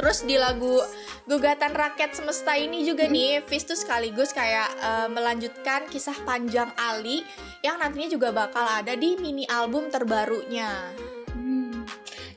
Terus 0.00 0.24
di 0.24 0.40
lagu 0.40 0.80
Gugatan 1.28 1.76
Rakyat 1.76 2.16
Semesta 2.16 2.56
ini 2.56 2.82
juga 2.88 3.04
nih, 3.04 3.44
Fis 3.44 3.68
tuh 3.68 3.76
sekaligus 3.76 4.32
kayak 4.32 4.72
eh, 4.80 5.08
melanjutkan 5.12 5.84
kisah 5.86 6.16
panjang 6.24 6.72
Ali 6.80 7.22
yang 7.60 7.76
nantinya 7.76 8.08
juga 8.08 8.32
bakal 8.32 8.64
ada 8.64 8.96
di 8.96 9.20
mini 9.20 9.44
album 9.46 9.92
terbarunya. 9.92 10.72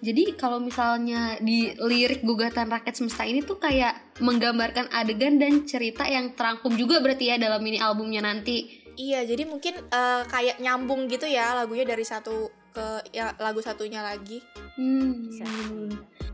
Jadi 0.04 0.36
kalau 0.36 0.60
misalnya 0.60 1.40
di 1.40 1.72
lirik 1.80 2.28
gugatan 2.28 2.68
rakyat 2.68 2.92
semesta 2.92 3.24
ini 3.24 3.40
tuh 3.40 3.56
kayak 3.56 4.20
menggambarkan 4.20 4.92
adegan 4.92 5.40
dan 5.40 5.64
cerita 5.64 6.04
yang 6.04 6.36
terangkum 6.36 6.76
juga 6.76 7.00
berarti 7.00 7.32
ya 7.32 7.40
dalam 7.40 7.64
mini 7.64 7.80
albumnya 7.80 8.20
nanti. 8.20 8.84
Iya, 9.00 9.24
jadi 9.24 9.48
mungkin 9.48 9.80
eh, 9.80 10.24
kayak 10.28 10.60
nyambung 10.60 11.08
gitu 11.08 11.24
ya 11.24 11.56
lagunya 11.56 11.88
dari 11.88 12.04
satu 12.04 12.63
ke 12.74 13.14
ya, 13.14 13.38
lagu 13.38 13.62
satunya 13.62 14.02
lagi. 14.02 14.42
Hmm. 14.76 15.30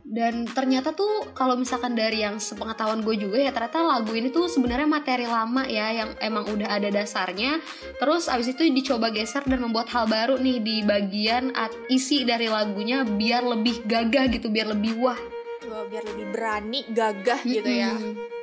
Dan 0.10 0.50
ternyata 0.50 0.90
tuh 0.98 1.30
kalau 1.38 1.54
misalkan 1.54 1.94
dari 1.94 2.26
yang 2.26 2.42
sepengetahuan 2.42 3.06
gue 3.06 3.14
juga 3.14 3.38
ya 3.38 3.54
ternyata 3.54 3.86
lagu 3.86 4.10
ini 4.18 4.34
tuh 4.34 4.50
sebenarnya 4.50 4.90
materi 4.90 5.30
lama 5.30 5.70
ya 5.70 5.94
yang 6.02 6.18
emang 6.18 6.50
udah 6.50 6.66
ada 6.66 6.90
dasarnya. 6.90 7.62
Terus 8.02 8.26
abis 8.26 8.58
itu 8.58 8.66
dicoba 8.74 9.14
geser 9.14 9.46
dan 9.46 9.62
membuat 9.62 9.94
hal 9.94 10.10
baru 10.10 10.42
nih 10.42 10.58
di 10.66 10.76
bagian 10.82 11.54
at- 11.54 11.78
isi 11.94 12.26
dari 12.26 12.50
lagunya 12.50 13.06
biar 13.06 13.46
lebih 13.46 13.86
gagah 13.86 14.34
gitu, 14.34 14.50
biar 14.50 14.74
lebih 14.74 14.98
wah. 14.98 15.20
Wah, 15.70 15.86
biar 15.86 16.02
lebih 16.02 16.26
berani, 16.34 16.90
gagah 16.90 17.46
gitu 17.46 17.70
ya. 17.70 17.94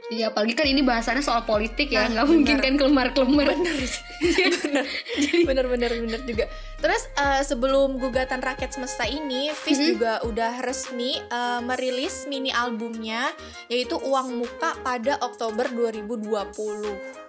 Iya, 0.07 0.31
apalagi 0.31 0.55
kan 0.55 0.65
ini 0.65 0.81
bahasannya 0.81 1.19
soal 1.19 1.43
politik 1.43 1.91
ya, 1.91 2.07
Nah, 2.07 2.23
nggak 2.23 2.27
mungkin 2.27 2.55
bener. 2.55 2.63
kan 2.63 2.75
kelemar-kelemar. 2.77 3.47
bener 3.51 3.77
bener 5.49 5.67
bener 5.67 5.91
bener 5.93 6.21
juga 6.23 6.45
terus 6.77 7.05
eh, 7.13 7.43
sebelum 7.43 7.97
gugatan 7.97 8.39
rakyat 8.39 8.71
semesta 8.71 9.05
ini 9.05 9.51
Fis 9.51 9.77
Mhm. 9.77 9.87
juga 9.89 10.13
udah 10.23 10.63
resmi 10.63 11.19
eh, 11.19 11.61
merilis 11.61 12.25
mini 12.25 12.49
albumnya 12.49 13.29
yaitu 13.67 13.99
uang 13.99 14.39
muka 14.39 14.79
pada 14.81 15.19
Oktober 15.21 15.67
2020 15.67 17.26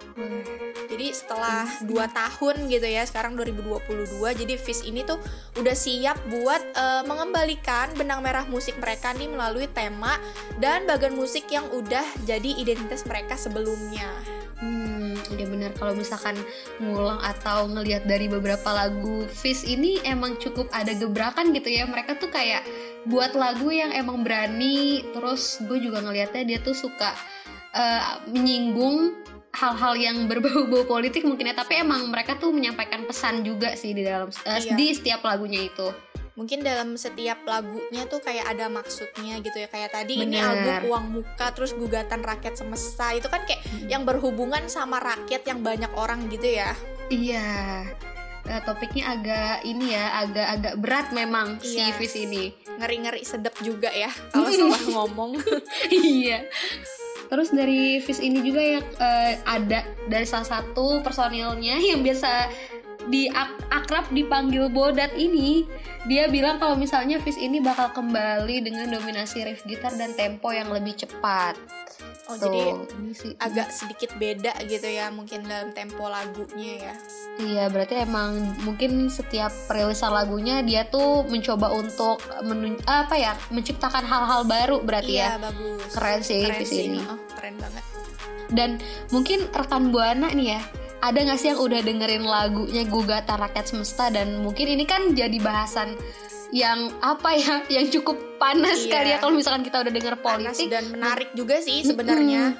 jadi 0.88 1.06
setelah 1.14 1.68
2 1.84 1.94
tahun 2.10 2.56
gitu 2.66 2.86
ya 2.88 3.06
sekarang 3.06 3.38
2022 3.38 4.18
jadi 4.34 4.54
Fis 4.58 4.82
ini 4.82 5.06
tuh 5.06 5.20
udah 5.60 5.76
siap 5.76 6.18
buat 6.26 6.62
eh, 6.74 7.02
mengembalikan 7.06 7.94
benang 7.94 8.24
merah 8.24 8.44
musik 8.50 8.74
mereka 8.82 9.14
nih 9.14 9.30
melalui 9.30 9.70
tema 9.70 10.18
dan 10.58 10.88
bagian 10.88 11.14
musik 11.14 11.46
yang 11.52 11.68
udah 11.70 12.04
jadi 12.26 12.58
identitas 12.58 13.06
mereka 13.06 13.38
sebelumnya 13.38 14.10
Hmm, 14.58 15.14
iya 15.38 15.46
benar 15.46 15.70
kalau 15.78 15.94
misalkan 15.94 16.34
ngulang 16.82 17.22
atau 17.22 17.70
ngelihat 17.70 18.10
dari 18.10 18.26
beberapa 18.26 18.74
lagu 18.74 19.22
Fish 19.30 19.62
ini 19.62 20.02
emang 20.02 20.34
cukup 20.42 20.66
ada 20.74 20.90
gebrakan 20.98 21.54
gitu 21.54 21.70
ya. 21.70 21.86
Mereka 21.86 22.18
tuh 22.18 22.26
kayak 22.26 22.66
buat 23.06 23.38
lagu 23.38 23.70
yang 23.70 23.94
emang 23.94 24.26
berani. 24.26 25.06
Terus 25.14 25.62
gue 25.62 25.78
juga 25.78 26.02
ngelihatnya 26.02 26.42
dia 26.42 26.58
tuh 26.58 26.74
suka 26.74 27.14
eh, 27.70 28.18
menyinggung 28.34 29.14
hal-hal 29.50 29.94
yang 29.94 30.26
berbau-bau 30.26 30.84
politik 30.84 31.22
mungkin 31.22 31.46
ya. 31.46 31.54
Tapi 31.54 31.80
emang 31.80 32.06
mereka 32.06 32.34
tuh 32.34 32.50
menyampaikan 32.50 33.04
pesan 33.04 33.42
juga 33.42 33.72
sih 33.72 33.92
di 33.92 34.02
dalam 34.02 34.28
Iya. 34.44 34.72
di 34.72 34.86
setiap 34.90 35.22
lagunya 35.22 35.64
itu. 35.64 35.88
mungkin 36.34 36.62
dalam 36.62 36.94
setiap 36.94 37.42
lagunya 37.42 38.06
tuh 38.06 38.22
kayak 38.22 38.46
ada 38.46 38.70
maksudnya 38.70 39.42
gitu 39.42 39.58
ya 39.58 39.66
kayak 39.66 39.90
tadi 39.90 40.22
ini 40.22 40.38
Bener. 40.38 40.46
album 40.78 40.86
uang 40.86 41.06
muka 41.12 41.50
terus 41.50 41.74
gugatan 41.74 42.22
rakyat 42.22 42.54
semesta 42.54 43.10
itu 43.10 43.26
kan 43.26 43.42
kayak 43.42 43.58
yang 43.84 44.06
berhubungan 44.06 44.62
sama 44.66 45.02
rakyat 45.02 45.42
yang 45.42 45.66
banyak 45.66 45.90
orang 45.92 46.30
gitu 46.30 46.46
ya 46.46 46.78
Iya. 47.10 47.90
Eh, 48.46 48.60
topiknya 48.62 49.10
agak 49.10 49.66
ini 49.66 49.90
ya, 49.90 50.14
agak-agak 50.20 50.74
berat 50.78 51.06
memang 51.10 51.58
si 51.58 51.74
Iya. 51.76 51.90
Fish 51.92 52.14
ini. 52.16 52.54
ngeri-ngeri 52.78 53.26
sedep 53.26 53.58
juga 53.58 53.90
ya 53.90 54.06
kalau 54.30 54.46
salah 54.46 54.82
ngomong 54.86 55.42
iya. 55.90 56.46
Terus 57.28 57.52
dari 57.52 58.00
Fish 58.00 58.24
ini 58.24 58.40
juga 58.40 58.60
ya 58.60 58.80
eh, 58.80 59.34
ada 59.44 59.84
dari 60.08 60.24
salah 60.24 60.48
satu 60.48 61.04
personilnya 61.04 61.76
yang 61.92 62.00
biasa 62.00 62.48
di 63.08 63.28
ak- 63.32 63.68
akrab 63.72 64.04
dipanggil 64.12 64.68
Bodat 64.68 65.16
ini 65.16 65.64
dia 66.08 66.28
bilang 66.28 66.60
kalau 66.60 66.76
misalnya 66.76 67.20
Fish 67.20 67.40
ini 67.40 67.60
bakal 67.60 67.92
kembali 67.92 68.64
dengan 68.64 68.92
dominasi 68.92 69.44
riff 69.44 69.64
gitar 69.64 69.92
dan 69.96 70.12
tempo 70.16 70.52
yang 70.52 70.72
lebih 70.72 70.96
cepat. 70.96 71.56
Oh 72.28 72.36
Tuh, 72.36 72.44
jadi 72.44 72.60
sih. 73.12 73.32
agak 73.36 73.68
sedikit 73.68 74.10
beda 74.14 74.52
gitu 74.64 74.84
ya 74.84 75.08
mungkin 75.08 75.44
dalam 75.44 75.72
tempo 75.72 76.06
lagunya 76.06 76.92
ya 76.92 76.94
Iya, 77.38 77.70
berarti 77.70 78.02
emang 78.02 78.34
mungkin 78.62 79.06
setiap 79.06 79.54
perilisan 79.64 80.10
lagunya 80.10 80.58
dia 80.60 80.82
tuh 80.84 81.22
mencoba 81.24 81.70
untuk 81.70 82.18
menun- 82.42 82.82
apa 82.82 83.14
ya, 83.14 83.32
menciptakan 83.48 84.02
hal-hal 84.02 84.42
baru 84.42 84.82
berarti 84.82 85.14
iya 85.14 85.38
ya. 85.38 85.46
bagus 85.46 85.86
Keren 85.88 86.20
sih 86.20 86.42
keren 86.42 86.58
Fis 86.58 86.68
sih 86.68 86.84
ini. 86.90 86.98
oh, 87.00 87.14
keren 87.32 87.54
banget 87.56 87.84
Dan 88.48 88.70
mungkin 89.08 89.46
rekan 89.48 89.94
Buana 89.94 90.34
nih 90.34 90.58
ya, 90.58 90.62
ada 90.98 91.14
gak 91.22 91.38
sih 91.38 91.54
yang 91.54 91.62
udah 91.62 91.78
dengerin 91.78 92.26
lagunya 92.26 92.82
Gugatan 92.82 93.38
Rakyat 93.38 93.66
Semesta 93.70 94.10
dan 94.10 94.42
mungkin 94.42 94.66
ini 94.66 94.82
kan 94.82 95.14
jadi 95.14 95.38
bahasan 95.38 95.94
yang 96.50 96.90
apa 97.04 97.36
ya, 97.36 97.54
yang 97.68 97.86
cukup 97.92 98.16
panas 98.40 98.80
Iya. 98.80 98.84
sekali 98.88 99.08
ya 99.12 99.18
kalau 99.20 99.34
misalkan 99.36 99.62
kita 99.66 99.84
udah 99.84 99.92
denger 99.92 100.14
panas 100.22 100.56
politik. 100.56 100.72
dan 100.72 100.84
menarik 100.88 101.28
juga 101.36 101.60
sih 101.60 101.84
sebenarnya 101.84 102.56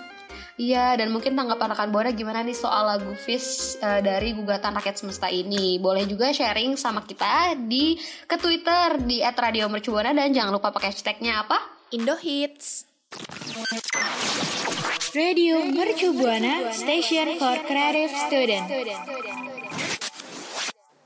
Iya, 0.59 0.99
dan 0.99 1.15
mungkin 1.15 1.39
tanggapan 1.39 1.71
rekan 1.71 1.95
Buana 1.95 2.11
gimana 2.11 2.43
nih 2.43 2.51
soal 2.51 2.83
lagu 2.91 3.15
Fish 3.15 3.79
eh, 3.79 4.03
dari 4.03 4.35
Gugatan 4.35 4.75
Rakyat 4.75 4.99
Semesta 4.99 5.31
ini? 5.31 5.79
Boleh 5.79 6.03
juga 6.03 6.35
sharing 6.35 6.75
sama 6.75 7.07
kita 7.07 7.55
di 7.55 7.95
ke 8.27 8.35
Twitter 8.35 8.99
di 9.07 9.23
@radiomercubuana 9.23 10.11
dan 10.11 10.35
jangan 10.35 10.51
lupa 10.51 10.75
pakai 10.75 10.91
hashtagnya 10.91 11.47
apa? 11.47 11.63
Indo 11.95 12.19
Hits 12.19 12.91
Radio 15.15 15.63
Mercu 15.63 16.11
Buana 16.11 16.75
Station 16.75 17.39
for 17.39 17.55
Creative 17.63 18.11
Student. 18.27 18.67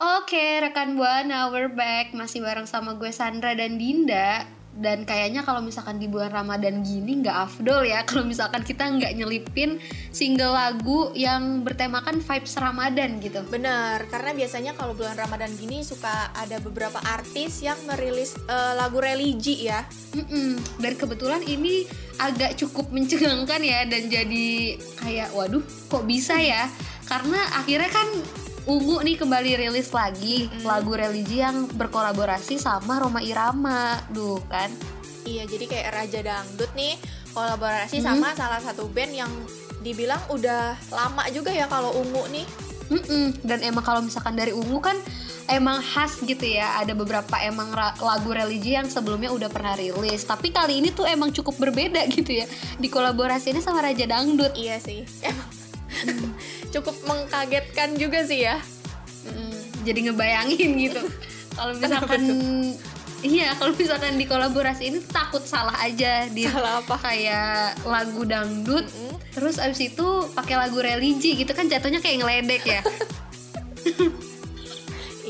Oke, 0.03 0.59
rekan 0.59 0.99
Buana, 0.99 1.47
we're 1.55 1.71
back 1.71 2.11
masih 2.11 2.43
bareng 2.43 2.67
sama 2.67 2.99
gue 2.99 3.15
Sandra 3.15 3.55
dan 3.55 3.79
Dinda. 3.79 4.43
Dan 4.75 5.07
kayaknya 5.07 5.47
kalau 5.47 5.63
misalkan 5.63 6.03
di 6.03 6.11
bulan 6.11 6.35
Ramadan 6.35 6.83
gini 6.83 7.23
nggak 7.23 7.39
afdol 7.39 7.87
ya 7.87 8.03
kalau 8.11 8.27
misalkan 8.27 8.67
kita 8.67 8.83
nggak 8.83 9.15
nyelipin 9.15 9.79
single 10.11 10.59
lagu 10.59 11.15
yang 11.15 11.63
bertemakan 11.63 12.19
vibes 12.19 12.59
Ramadan 12.59 13.23
gitu. 13.23 13.47
Bener, 13.47 14.03
karena 14.11 14.35
biasanya 14.35 14.75
kalau 14.75 14.99
bulan 14.99 15.15
Ramadan 15.15 15.55
gini 15.55 15.87
suka 15.87 16.35
ada 16.35 16.59
beberapa 16.59 16.99
artis 17.07 17.63
yang 17.63 17.79
merilis 17.87 18.35
eh, 18.51 18.75
lagu 18.75 18.99
religi 18.99 19.71
ya. 19.71 19.87
Mm-mm. 20.19 20.83
Dan 20.83 20.99
kebetulan 20.99 21.47
ini 21.47 21.87
agak 22.19 22.59
cukup 22.59 22.91
mencengangkan 22.91 23.63
ya 23.63 23.87
dan 23.87 24.11
jadi 24.11 24.83
kayak 24.99 25.31
waduh 25.31 25.63
kok 25.87 26.03
bisa 26.11 26.43
ya? 26.43 26.67
Karena 27.07 27.39
akhirnya 27.55 27.87
kan 27.87 28.42
Ungu 28.63 29.03
nih 29.03 29.19
kembali 29.19 29.59
rilis 29.59 29.91
lagi 29.91 30.47
lagu 30.63 30.95
religi 30.95 31.43
yang 31.43 31.67
berkolaborasi 31.67 32.63
sama 32.63 33.03
Roma 33.03 33.19
Irama, 33.19 33.99
duh 34.15 34.39
kan? 34.47 34.71
Iya, 35.27 35.51
jadi 35.51 35.65
kayak 35.67 35.89
Raja 35.91 36.21
Dangdut 36.23 36.71
nih 36.79 36.95
kolaborasi 37.35 37.99
Hmm. 37.99 38.07
sama 38.15 38.29
salah 38.39 38.63
satu 38.63 38.87
band 38.87 39.13
yang 39.15 39.33
dibilang 39.83 40.23
udah 40.31 40.79
lama 40.95 41.27
juga 41.35 41.51
ya 41.51 41.67
kalau 41.67 41.91
Ungu 41.99 42.23
nih. 42.31 42.47
Mm-mm. 42.87 43.35
Dan 43.43 43.67
emang 43.67 43.83
kalau 43.83 43.99
misalkan 43.99 44.39
dari 44.39 44.55
Ungu 44.55 44.79
kan 44.79 44.95
emang 45.49 45.83
khas 45.83 46.23
gitu 46.23 46.45
ya. 46.45 46.79
Ada 46.79 46.95
beberapa 46.95 47.41
emang 47.43 47.73
lagu 47.99 48.31
religi 48.31 48.79
yang 48.79 48.87
sebelumnya 48.87 49.33
udah 49.33 49.51
pernah 49.51 49.75
rilis. 49.75 50.23
Tapi 50.23 50.55
kali 50.55 50.79
ini 50.79 50.95
tuh 50.95 51.09
emang 51.09 51.35
cukup 51.35 51.59
berbeda 51.59 52.05
gitu 52.15 52.31
ya. 52.31 52.47
Dikolaborasinya 52.79 53.59
sama 53.59 53.83
Raja 53.83 54.07
Dangdut. 54.07 54.55
Iya 54.55 54.79
sih, 54.79 55.03
emang 55.25 55.51
cukup 56.75 56.97
mengkagetkan 57.07 57.97
juga 57.97 58.25
sih 58.27 58.47
ya. 58.47 58.59
Mm, 59.27 59.55
jadi 59.87 59.99
ngebayangin 60.11 60.71
gitu 60.91 61.03
kalau 61.55 61.73
misalkan 61.77 62.23
Iya, 63.23 63.55
kalau 63.55 63.71
misalkan 63.79 64.19
di 64.19 64.27
kolaborasi 64.27 64.83
ini 64.91 64.99
takut 65.07 65.47
salah 65.47 65.79
aja 65.79 66.27
di 66.27 66.43
Salah 66.43 66.83
apa? 66.83 66.99
kayak 66.99 67.79
lagu 67.87 68.27
dangdut, 68.27 68.83
terus 69.31 69.63
abis 69.63 69.95
itu 69.95 70.27
pakai 70.35 70.59
lagu 70.59 70.83
religi 70.83 71.39
gitu 71.39 71.55
kan 71.55 71.71
jatuhnya 71.71 72.03
kayak 72.03 72.19
ngeledek 72.19 72.63
ya. 72.67 72.83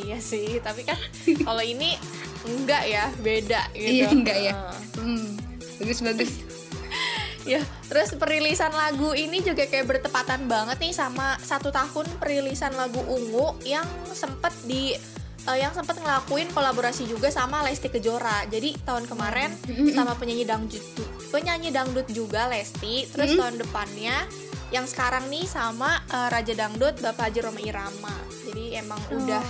Iya 0.03 0.19
sih, 0.25 0.57
tapi 0.65 0.89
kan 0.89 0.97
kalau 1.45 1.61
ini 1.61 2.01
enggak 2.49 2.89
ya, 2.89 3.13
beda 3.21 3.71
gitu. 3.77 3.93
Iya 3.93 4.07
enggak 4.09 4.39
ya. 4.41 4.53
Hmm, 4.97 5.37
bagus 5.77 6.01
bagus. 6.01 6.52
Ya, 7.43 7.59
terus 7.91 8.15
perilisan 8.15 8.71
lagu 8.71 9.11
ini 9.19 9.43
juga 9.43 9.67
kayak 9.67 9.87
bertepatan 9.91 10.47
banget 10.47 10.79
nih 10.79 10.95
sama 10.95 11.35
satu 11.43 11.75
tahun 11.75 12.07
perilisan 12.23 12.75
lagu 12.79 13.03
Ungu 13.03 13.59
yang 13.67 13.87
sempet 14.15 14.55
di 14.63 14.95
eh, 15.51 15.59
yang 15.59 15.75
sempat 15.75 15.99
ngelakuin 15.99 16.55
kolaborasi 16.55 17.11
juga 17.11 17.35
sama 17.35 17.67
Lesti 17.67 17.91
Kejora. 17.91 18.47
Jadi 18.47 18.79
tahun 18.87 19.11
kemarin 19.11 19.51
sama 19.97 20.15
penyanyi 20.15 20.47
dangdut 20.47 20.85
penyanyi 21.35 21.75
dangdut 21.75 22.07
juga 22.15 22.47
Lesti. 22.47 23.11
Terus 23.11 23.35
tahun 23.35 23.59
depannya 23.59 24.23
yang 24.71 24.87
sekarang 24.87 25.27
nih 25.27 25.45
sama 25.51 25.99
eh, 26.07 26.29
Raja 26.31 26.55
Dangdut 26.55 26.95
Bapak 27.03 27.27
Haji 27.31 27.41
Roma 27.43 27.61
Irama. 27.61 28.17
Jadi 28.47 28.79
emang 28.79 29.03
udah 29.11 29.43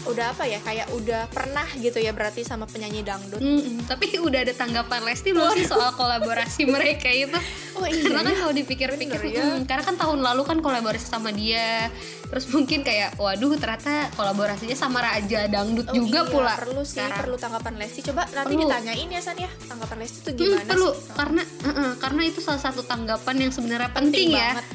udah 0.00 0.30
apa 0.30 0.44
ya 0.44 0.58
kayak 0.58 0.86
udah 0.90 1.26
pernah 1.26 1.66
gitu 1.74 1.96
ya 1.96 2.10
berarti 2.10 2.40
sama 2.40 2.64
penyanyi 2.64 3.02
dangdut. 3.02 3.38
Mm-mm, 3.38 3.84
tapi 3.84 4.14
udah 4.16 4.40
ada 4.40 4.52
tanggapan 4.52 5.02
Lesti 5.02 5.30
belum 5.30 5.50
sih 5.52 5.64
soal 5.64 5.90
kolaborasi 5.92 6.62
mereka 6.70 7.08
itu? 7.08 7.34
Oh 7.74 7.82
iya. 7.82 8.02
karena 8.04 8.22
kan 8.22 8.34
kalau 8.36 8.52
dipikir-pikir, 8.52 9.20
ya. 9.24 9.42
mm, 9.52 9.64
karena 9.64 9.82
kan 9.82 9.94
tahun 9.94 10.18
lalu 10.20 10.42
kan 10.44 10.58
kolaborasi 10.58 11.06
sama 11.06 11.30
dia, 11.30 11.90
terus 12.24 12.46
mungkin 12.48 12.82
kayak, 12.82 13.14
waduh 13.16 13.54
ternyata 13.54 14.10
kolaborasinya 14.12 14.74
sama 14.74 14.98
Raja 15.00 15.46
Dangdut 15.46 15.86
Oh 15.86 15.94
juga 15.96 16.20
iya, 16.20 16.28
pula. 16.28 16.54
perlu 16.54 16.82
sih 16.82 16.98
sekarang. 16.98 17.18
perlu 17.20 17.36
tanggapan 17.36 17.74
Lesti 17.76 18.00
coba 18.04 18.22
nanti 18.28 18.50
Perlu. 18.50 18.62
ditanyain 18.64 19.08
ya 19.08 19.20
San 19.20 19.36
ya 19.36 19.50
tanggapan 19.62 19.96
Lesti 19.98 20.18
tuh 20.20 20.30
Hmm, 20.30 20.40
gimana 20.40 20.66
perlu 20.68 20.90
sih 20.90 21.12
karena 21.12 21.42
uh-uh, 21.42 21.90
karena 21.96 22.22
itu 22.24 22.38
salah 22.38 22.58
satu 22.60 22.82
tanggapan 22.82 23.36
yang 23.40 23.52
sebenarnya 23.52 23.90
Penting 23.90 24.10
penting, 24.24 24.28
ya. 24.34 24.50
banget. 24.52 24.66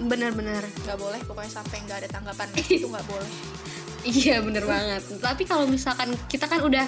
Benar-benar. 0.00 0.62
nggak 0.80 0.96
boleh 0.96 1.20
pokoknya 1.22 1.52
sampai 1.52 1.76
nggak 1.82 1.98
ada 1.98 2.08
tanggapan 2.10 2.46
itu 2.66 2.86
nggak 2.86 3.04
boleh 3.04 3.30
Iya 4.04 4.40
bener 4.40 4.64
banget. 4.64 5.02
Tapi 5.20 5.42
kalau 5.44 5.68
misalkan 5.68 6.12
kita 6.28 6.48
kan 6.48 6.64
udah 6.64 6.86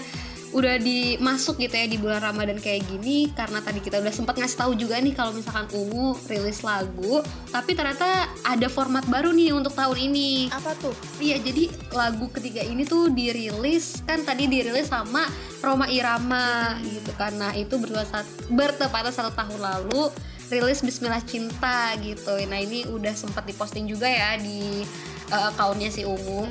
udah 0.52 0.76
dimasuk 0.76 1.56
gitu 1.64 1.72
ya 1.72 1.88
di 1.88 1.96
bulan 1.96 2.20
Ramadan 2.20 2.60
kayak 2.60 2.84
gini 2.84 3.32
karena 3.32 3.64
tadi 3.64 3.80
kita 3.80 4.04
udah 4.04 4.12
sempat 4.12 4.36
ngasih 4.36 4.58
tahu 4.60 4.72
juga 4.76 5.00
nih 5.00 5.16
kalau 5.16 5.32
misalkan 5.32 5.64
Ungu 5.72 6.12
rilis 6.28 6.60
lagu, 6.60 7.24
tapi 7.48 7.72
ternyata 7.72 8.28
ada 8.44 8.68
format 8.68 9.00
baru 9.08 9.32
nih 9.32 9.56
untuk 9.56 9.72
tahun 9.72 10.12
ini. 10.12 10.52
apa 10.52 10.76
tuh 10.76 10.92
Iya, 11.16 11.40
jadi 11.40 11.72
lagu 11.96 12.28
ketiga 12.28 12.60
ini 12.60 12.84
tuh 12.84 13.08
dirilis 13.08 14.04
kan 14.04 14.20
tadi 14.28 14.44
dirilis 14.44 14.92
sama 14.92 15.24
Roma 15.64 15.88
Irama 15.88 16.76
gitu 16.84 17.16
karena 17.16 17.56
itu 17.56 17.80
bertepatan 17.80 18.24
bertepatan 18.52 19.12
satu 19.12 19.32
tahun 19.32 19.56
lalu 19.56 20.12
rilis 20.52 20.84
Bismillah 20.84 21.24
Cinta 21.24 21.96
gitu. 22.04 22.36
Nah 22.44 22.60
ini 22.60 22.84
udah 22.92 23.16
sempat 23.16 23.48
diposting 23.48 23.88
juga 23.88 24.04
ya 24.04 24.36
di 24.36 24.84
uh, 25.32 25.48
akunnya 25.56 25.88
si 25.88 26.04
Ungu. 26.04 26.44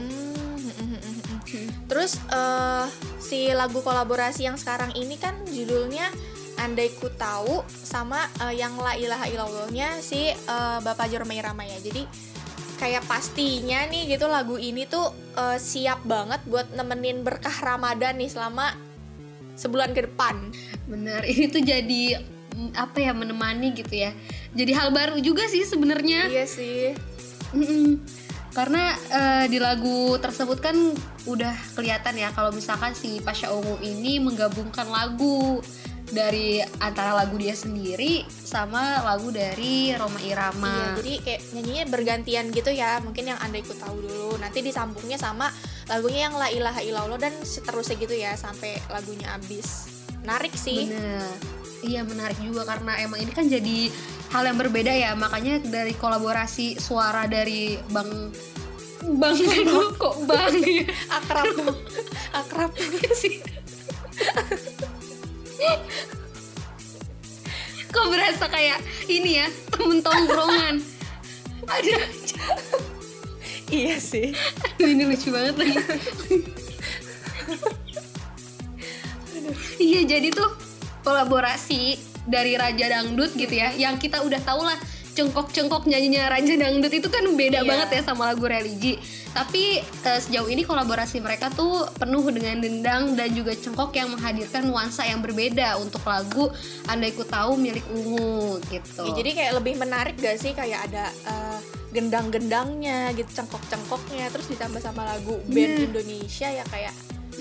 Terus 1.92 2.16
eh, 2.32 2.86
si 3.20 3.52
lagu 3.52 3.84
kolaborasi 3.84 4.48
yang 4.48 4.56
sekarang 4.56 4.96
ini 4.96 5.20
kan 5.20 5.36
judulnya 5.44 6.08
Andai 6.56 6.94
ku 6.96 7.12
tahu 7.12 7.68
sama 7.68 8.32
eh, 8.48 8.56
yang 8.56 8.80
La 8.80 8.96
ilaha 8.96 9.28
illallahnya 9.28 10.00
si 10.00 10.32
eh, 10.32 10.78
Bapak 10.80 11.12
Jorma 11.12 11.36
Irama 11.36 11.68
ya 11.68 11.76
jadi 11.84 12.08
kayak 12.80 13.06
pastinya 13.06 13.86
nih 13.92 14.16
gitu 14.16 14.32
lagu 14.32 14.56
ini 14.56 14.88
tuh 14.88 15.12
eh, 15.36 15.60
siap 15.60 16.08
banget 16.08 16.40
buat 16.48 16.72
nemenin 16.72 17.28
berkah 17.28 17.54
Ramadan 17.60 18.16
nih 18.16 18.32
selama 18.32 18.72
sebulan 19.60 19.92
ke 19.92 20.08
depan 20.08 20.56
Bener, 20.92 21.24
ini 21.24 21.48
tuh 21.48 21.64
jadi 21.64 22.20
mm, 22.52 22.76
apa 22.76 23.00
ya 23.00 23.16
menemani 23.16 23.72
gitu 23.72 23.96
ya. 23.96 24.12
Jadi 24.52 24.72
hal 24.76 24.92
baru 24.92 25.24
juga 25.24 25.48
sih 25.48 25.64
sebenarnya. 25.64 26.28
iya 26.28 26.44
sih. 26.44 26.92
Karena 28.52 28.96
eh, 29.10 29.46
di 29.48 29.58
lagu 29.58 30.20
tersebut 30.20 30.60
kan 30.60 30.76
udah 31.24 31.56
kelihatan 31.76 32.20
ya 32.20 32.30
kalau 32.36 32.52
misalkan 32.52 32.92
si 32.92 33.24
Pasha 33.24 33.48
Ungu 33.48 33.80
ini 33.80 34.20
menggabungkan 34.20 34.92
lagu 34.92 35.64
dari 36.12 36.60
antara 36.84 37.16
lagu 37.16 37.40
dia 37.40 37.56
sendiri 37.56 38.28
sama 38.28 39.00
lagu 39.08 39.32
dari 39.32 39.96
Roma 39.96 40.20
Irama. 40.20 40.68
Iya, 40.68 40.88
jadi 41.00 41.14
kayak 41.24 41.42
nyanyinya 41.56 41.86
bergantian 41.88 42.46
gitu 42.52 42.72
ya. 42.76 43.00
Mungkin 43.00 43.32
yang 43.32 43.40
Andai 43.40 43.64
ku 43.64 43.72
tahu 43.72 44.04
dulu, 44.04 44.36
nanti 44.38 44.60
disambungnya 44.60 45.16
sama 45.16 45.48
lagunya 45.88 46.28
yang 46.28 46.36
La 46.36 46.52
ilaha 46.52 46.84
illallah 46.84 47.20
dan 47.20 47.34
seterusnya 47.42 47.96
gitu 47.98 48.16
ya 48.20 48.36
sampai 48.36 48.76
lagunya 48.92 49.32
habis. 49.32 49.88
Menarik 50.22 50.54
sih. 50.54 50.92
Bener. 50.92 51.61
Iya 51.82 52.06
menarik 52.06 52.38
juga 52.38 52.62
karena 52.64 52.94
emang 53.02 53.26
ini 53.26 53.34
kan 53.34 53.50
jadi 53.50 53.90
hal 54.30 54.46
yang 54.46 54.58
berbeda 54.62 54.94
ya 54.94 55.18
makanya 55.18 55.60
dari 55.66 55.98
kolaborasi 55.98 56.78
suara 56.78 57.26
dari 57.26 57.74
Bang 57.90 58.30
Bang 59.18 59.34
kok 59.98 60.16
Bang 60.30 60.54
ya 60.62 60.86
Akrab. 61.10 61.58
Akrab 62.38 62.72
sih. 63.18 63.42
Kok 67.90 68.06
berasa 68.14 68.46
kayak 68.46 68.80
ini 69.10 69.42
ya 69.42 69.48
temen 69.74 70.06
tongkrongan. 70.06 70.86
Ada 71.66 71.98
iya 73.74 73.98
sih. 73.98 74.38
Aduh, 74.78 74.86
ini 74.86 75.04
lucu 75.10 75.34
banget 75.34 75.56
lagi. 75.58 75.76
Iya 79.82 80.02
jadi 80.06 80.30
tuh 80.30 80.61
kolaborasi 81.02 81.98
dari 82.24 82.54
Raja 82.54 82.86
Dangdut 82.88 83.34
gitu 83.34 83.52
ya, 83.52 83.74
yang 83.74 83.98
kita 83.98 84.22
udah 84.22 84.42
tau 84.42 84.62
lah 84.62 84.78
cengkok-cengkok 85.12 85.92
nyanyinya 85.92 86.32
Raja 86.32 86.56
Dangdut 86.56 86.88
itu 86.90 87.12
kan 87.12 87.20
beda 87.36 87.62
Iya. 87.62 87.68
banget 87.68 87.90
ya 88.00 88.02
sama 88.08 88.32
lagu 88.32 88.48
religi. 88.48 88.96
Tapi 89.32 89.80
eh, 89.80 90.20
sejauh 90.20 90.48
ini 90.48 90.64
kolaborasi 90.64 91.20
mereka 91.20 91.52
tuh 91.52 91.84
penuh 91.96 92.24
dengan 92.32 92.60
dendang 92.60 93.16
dan 93.16 93.32
juga 93.32 93.52
cengkok 93.52 93.92
yang 93.92 94.08
menghadirkan 94.08 94.64
nuansa 94.64 95.04
yang 95.04 95.20
berbeda 95.20 95.76
untuk 95.80 96.00
lagu 96.04 96.48
Andai 96.88 97.12
Ku 97.12 97.28
Tahu 97.28 97.60
milik 97.60 97.84
Ungu 97.92 98.60
gitu. 98.72 99.04
Ya, 99.04 99.12
jadi 99.12 99.30
kayak 99.36 99.54
lebih 99.60 99.76
menarik 99.76 100.16
gak 100.16 100.40
sih 100.40 100.56
kayak 100.56 100.88
ada 100.88 101.12
eh, 101.28 101.60
gendang-gendangnya 101.92 103.12
gitu, 103.12 103.44
cengkok-cengkoknya 103.44 104.32
terus 104.32 104.48
ditambah 104.48 104.80
sama 104.80 105.04
lagu 105.12 105.44
band 105.44 105.76
Iya. 105.76 105.86
Indonesia 105.92 106.48
ya 106.48 106.64
kayak 106.72 106.94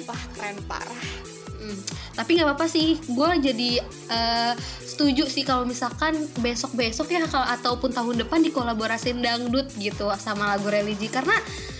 wah 0.06 0.22
keren 0.34 0.58
parah. 0.66 1.29
Mm. 1.60 1.78
Tapi 2.16 2.30
nggak 2.40 2.46
apa-apa 2.48 2.66
sih, 2.66 2.96
gue 2.96 3.30
jadi 3.44 3.70
eh, 4.08 4.52
setuju 4.80 5.28
sih 5.28 5.44
kalau 5.44 5.68
misalkan 5.68 6.16
besok-besok 6.40 7.08
ya 7.12 7.24
kalau 7.28 7.46
ataupun 7.46 7.92
tahun 7.92 8.20
depan 8.24 8.40
dikolaborasiin 8.44 9.20
dangdut 9.20 9.68
gitu 9.76 10.08
sama 10.16 10.56
lagu 10.56 10.68
religi 10.68 11.08
karena 11.08 11.36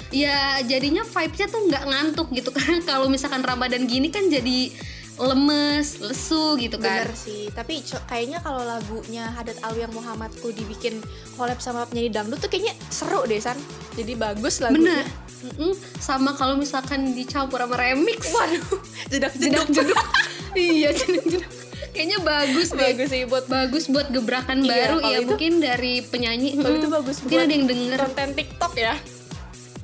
ya 0.09 0.59
jadinya 0.67 1.07
vibes-nya 1.07 1.49
tuh 1.53 1.69
nggak 1.69 1.85
ngantuk 1.87 2.29
gitu 2.33 2.51
karena 2.57 2.81
kalau 2.85 3.13
misalkan 3.13 3.45
Ramadan 3.45 3.85
gini 3.85 4.09
kan 4.09 4.27
jadi 4.29 4.73
lemes, 5.23 6.01
lesu 6.01 6.57
gitu 6.57 6.77
kan. 6.77 7.05
Bener 7.05 7.13
sih, 7.13 7.49
tapi 7.51 7.79
kayaknya 8.05 8.39
kalau 8.39 8.61
lagunya 8.61 9.29
Hadat 9.29 9.61
Alwi 9.61 9.83
yang 9.83 9.93
Muhammadku 9.93 10.49
dibikin 10.51 11.01
collab 11.35 11.59
sama 11.59 11.85
penyanyi 11.85 12.09
dangdut 12.09 12.39
tuh 12.39 12.49
kayaknya 12.49 12.73
seru 12.89 13.23
deh 13.23 13.37
San. 13.37 13.57
Jadi 13.93 14.13
bagus 14.15 14.59
lagunya. 14.59 15.05
Bener. 15.05 15.07
Mm-mm. 15.41 15.73
Sama 15.97 16.33
kalau 16.33 16.53
misalkan 16.55 17.13
dicampur 17.13 17.59
sama 17.59 17.75
remix. 17.75 18.29
Waduh, 18.29 18.77
jedak-jedak 19.09 19.67
jeduk 19.69 19.97
iya 20.57 20.91
jeduk-jeduk. 20.91 21.49
Kayaknya 21.91 22.19
bagus 22.21 22.69
deh. 22.71 22.79
bagus 22.79 23.09
sih 23.09 23.25
buat 23.25 23.45
bagus 23.47 23.85
buat 23.87 24.09
gebrakan 24.09 24.61
Iya, 24.61 24.69
baru 24.71 24.97
ya 25.03 25.19
itu- 25.19 25.27
mungkin 25.27 25.53
dari 25.59 26.01
penyanyi 26.03 26.55
kalau 26.55 26.77
itu 26.77 26.87
mm, 26.87 26.95
bagus 26.95 27.17
mungkin 27.19 27.35
buat 27.35 27.43
ada 27.43 27.53
yang 27.53 27.67
denger 27.67 27.99
konten 28.01 28.29
TikTok 28.33 28.73
ya. 28.75 28.95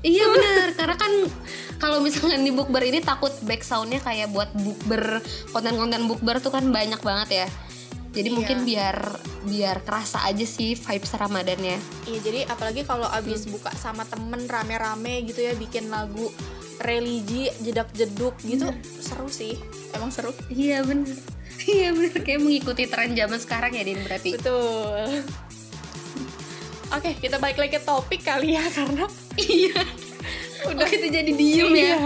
iya 0.01 0.23
benar 0.25 0.69
karena 0.73 0.95
kan 0.95 1.13
kalau 1.77 2.01
misalkan 2.01 2.41
di 2.41 2.51
bukber 2.51 2.83
ini 2.83 3.01
takut 3.01 3.33
back 3.45 3.61
soundnya 3.61 4.01
kayak 4.01 4.31
buat 4.31 4.51
bukber 4.55 5.21
konten-konten 5.51 6.07
bukber 6.07 6.41
tuh 6.41 6.51
kan 6.51 6.65
banyak 6.69 7.01
banget 7.01 7.45
ya 7.45 7.49
jadi 8.13 8.33
Iya. 8.33 8.37
mungkin 8.37 8.59
biar 8.65 8.97
biar 9.45 9.77
kerasa 9.85 10.25
aja 10.25 10.43
sih 10.43 10.73
vibes 10.73 11.13
Ramadannya 11.13 11.77
Iya, 12.09 12.19
jadi 12.25 12.41
apalagi 12.49 12.83
kalau 12.83 13.05
abis 13.07 13.45
buka 13.45 13.69
sama 13.77 14.09
temen 14.09 14.49
rame-rame 14.49 15.29
gitu 15.29 15.45
ya 15.45 15.53
bikin 15.53 15.93
lagu 15.93 16.33
religi 16.77 17.49
jedak-jeduk 17.61 18.37
gitu 18.45 18.69
seru 19.01 19.29
sih. 19.29 19.57
Emang 19.93 20.13
seru. 20.13 20.33
iya 20.49 20.81
bener 20.81 21.13
iya 21.73 21.93
bener 21.93 22.17
kayak 22.21 22.41
mengikuti 22.41 22.85
tren 22.85 23.13
zaman 23.13 23.37
sekarang 23.37 23.73
ya 23.73 23.85
Din 23.85 24.01
berarti 24.01 24.37
Betul. 24.37 25.25
Oke, 26.87 27.19
kita 27.19 27.37
balik 27.37 27.59
lagi 27.59 27.77
ke 27.77 27.83
topik 27.83 28.23
kali 28.23 28.55
ya 28.55 28.65
karena 28.71 29.05
iya 29.37 29.77
udah 30.65 30.87
kita 30.87 31.07
jadi 31.09 31.31
diem 31.31 31.73
ya? 31.73 31.77
Iya. 31.77 31.99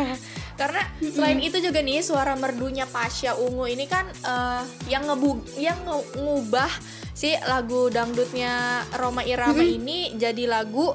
Karena 0.54 0.82
selain 1.00 1.40
itu 1.40 1.56
juga 1.56 1.80
nih 1.80 2.04
suara 2.04 2.36
merdunya 2.36 2.84
Pasha 2.84 3.32
Ungu 3.32 3.64
ini 3.64 3.88
kan 3.88 4.04
eh, 4.06 4.62
yang 4.86 5.08
ngebu 5.08 5.56
yang 5.56 5.78
ngubah 6.14 6.68
si 7.10 7.32
lagu 7.44 7.88
dangdutnya 7.88 8.84
Roma 8.96 9.24
Irama 9.24 9.60
ini 9.60 10.12
jadi 10.14 10.44
lagu 10.44 10.92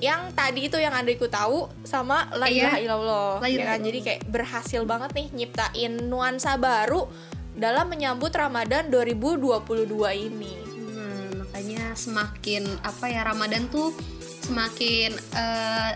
yang 0.00 0.32
tadi 0.32 0.64
itu 0.64 0.80
yang 0.80 0.96
adikku 0.96 1.28
tahu 1.28 1.68
sama 1.84 2.24
La 2.32 2.48
Iya. 2.48 2.72
ilaha 2.72 2.78
illallah. 2.80 3.32
La 3.42 3.48
ya 3.50 3.64
kan? 3.68 3.78
Jadi 3.84 3.98
kayak 4.00 4.20
berhasil 4.26 4.80
banget 4.88 5.10
nih 5.12 5.26
nyiptain 5.36 5.92
nuansa 6.08 6.56
baru 6.56 7.04
dalam 7.52 7.90
menyambut 7.90 8.32
Ramadan 8.32 8.88
2022 8.88 9.60
ini. 10.16 10.54
Nah, 10.96 11.44
makanya 11.44 11.92
semakin 11.92 12.64
apa 12.80 13.12
ya 13.12 13.28
Ramadan 13.28 13.68
tuh 13.68 13.92
semakin 14.40 15.12
eh, 15.36 15.90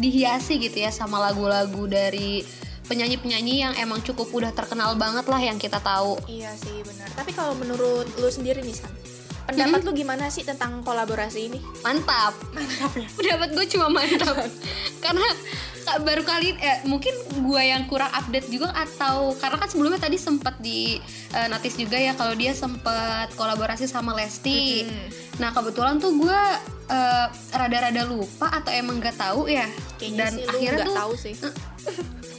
dihiasi 0.00 0.56
gitu 0.58 0.80
ya 0.80 0.90
sama 0.90 1.20
lagu-lagu 1.20 1.84
dari 1.84 2.40
penyanyi-penyanyi 2.84 3.54
yang 3.60 3.74
emang 3.76 4.00
cukup 4.00 4.32
udah 4.32 4.50
terkenal 4.50 4.96
banget 4.96 5.22
lah 5.24 5.38
yang 5.38 5.54
kita 5.56 5.78
tahu. 5.78 6.18
iya 6.26 6.50
sih 6.56 6.82
benar 6.82 7.06
tapi 7.14 7.30
kalau 7.30 7.54
menurut 7.54 8.08
lu 8.16 8.26
sendiri 8.26 8.58
nih 8.60 8.74
San 8.74 8.90
pendapat 9.46 9.82
lu 9.82 9.92
gimana 9.92 10.26
sih 10.26 10.42
tentang 10.42 10.78
kolaborasi 10.80 11.40
ini 11.44 11.58
Mantap. 11.82 12.34
mantap 12.50 12.92
ya 12.94 13.06
Pendapat 13.18 13.48
gue 13.50 13.66
cuma 13.68 13.86
mantap. 13.90 14.36
karena 15.04 15.26
ka- 15.82 15.98
baru 16.00 16.22
kali 16.22 16.54
eh, 16.54 16.78
mungkin 16.84 17.10
gue 17.40 17.62
yang 17.64 17.82
kurang 17.86 18.10
update 18.10 18.46
juga 18.46 18.70
atau 18.70 19.34
karena 19.34 19.58
kan 19.58 19.66
sebelumnya 19.66 19.98
tadi 19.98 20.18
sempat 20.18 20.54
di 20.58 21.02
eh, 21.34 21.46
notice 21.46 21.76
juga 21.76 21.98
ya 21.98 22.14
kalau 22.14 22.34
dia 22.34 22.54
sempat 22.54 23.34
kolaborasi 23.34 23.90
sama 23.90 24.14
Lesti. 24.14 24.86
Nah 25.38 25.50
kebetulan 25.50 25.98
tuh 25.98 26.14
gue 26.16 26.40
eh, 26.90 27.26
rada-rada 27.52 28.02
lupa 28.04 28.50
atau 28.50 28.70
emang 28.70 28.98
nggak 28.98 29.14
tahu 29.14 29.46
ya. 29.46 29.66
kayaknya 29.96 30.18
Dan 30.18 30.32
sih 30.32 30.42
lu 30.42 30.50
akhirnya 30.50 30.74
nggak 30.74 30.86
tuh 30.86 30.96
tahu 30.98 31.12
sih 31.14 31.34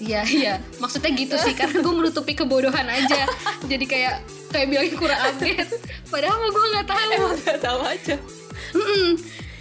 Iya 0.01 0.21
iya, 0.25 0.53
maksudnya 0.81 1.13
gitu 1.13 1.37
sih 1.37 1.53
karena 1.53 1.77
gue 1.77 1.93
menutupi 1.93 2.33
kebodohan 2.33 2.89
aja. 2.89 3.21
Jadi 3.63 3.85
kayak 3.85 4.25
kayak 4.49 4.65
bilang 4.65 4.89
kurang 4.97 5.21
update. 5.29 5.61
Padahal 6.09 6.41
mah 6.41 6.49
gue 6.49 6.65
nggak 6.73 6.87
tahu. 6.89 7.09
emang 7.13 7.33
nggak 7.37 7.59
tahu 7.61 7.79
aja 7.85 8.15
Mm-mm. 8.73 9.07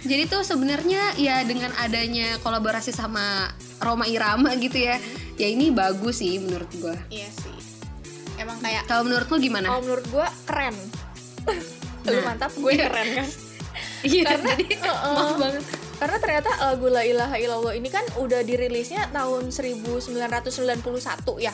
Jadi 0.01 0.23
tuh 0.25 0.41
sebenarnya 0.41 1.13
ya 1.13 1.45
dengan 1.45 1.69
adanya 1.77 2.41
kolaborasi 2.41 2.89
sama 2.89 3.53
Roma 3.77 4.09
Irama 4.09 4.57
gitu 4.57 4.81
ya, 4.81 4.97
ya 5.37 5.45
ini 5.45 5.69
bagus 5.69 6.21
sih 6.21 6.41
menurut 6.41 6.69
gue. 6.73 6.95
iya 7.13 7.29
sih 7.29 7.53
emang 8.37 8.57
kayak 8.57 8.89
Kalau 8.89 9.05
menurut 9.05 9.29
lo 9.29 9.37
gimana? 9.37 9.67
kalau 9.69 9.81
menurut 9.85 10.05
gua 10.09 10.27
keren 10.45 10.73
lu 12.09 12.17
Nah, 12.17 12.33
mantap 12.33 12.49
gue 12.51 12.71
iya. 12.73 12.89
keren 12.89 13.07
kan 13.13 13.27
Iya, 14.01 14.23
karena 14.25 14.45
jadi 14.51 14.65
Heeh. 14.81 15.13
maaf 15.13 15.35
banget. 15.35 15.63
karena 15.95 16.17
ternyata 16.17 16.49
lagu 16.59 16.87
La 16.87 17.03
Ilaha 17.03 17.35
Illallah 17.35 17.73
ini 17.73 17.85
kan 17.87 18.01
udah 18.15 18.41
dirilisnya 18.41 19.05
tahun 19.09 19.53
1991 19.53 20.17
ya 21.39 21.53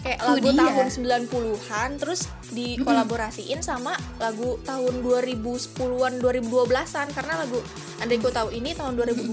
kayak 0.00 0.18
Itu 0.18 0.26
lagu 0.26 0.48
dia. 0.48 0.60
tahun 0.64 0.86
90-an 0.90 1.90
terus 1.94 2.20
dikolaborasiin 2.50 3.60
sama 3.60 3.92
lagu 4.16 4.58
tahun 4.62 4.98
2010-an 4.98 6.18
2012-an 6.18 7.06
karena 7.10 7.34
lagu 7.38 7.60
Andaiku 7.98 8.28
tahu 8.28 8.50
ini 8.50 8.72
tahun 8.72 8.98
2012 8.98 9.30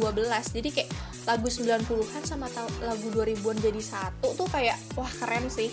jadi 0.54 0.70
kayak 0.70 0.90
lagu 1.30 1.46
90-an 1.46 1.86
sama 2.24 2.50
lagu 2.82 3.06
2000-an 3.08 3.58
jadi 3.62 3.78
satu 3.80 4.34
tuh 4.34 4.50
kayak 4.50 4.74
wah 4.94 5.06
keren 5.06 5.46
sih 5.48 5.70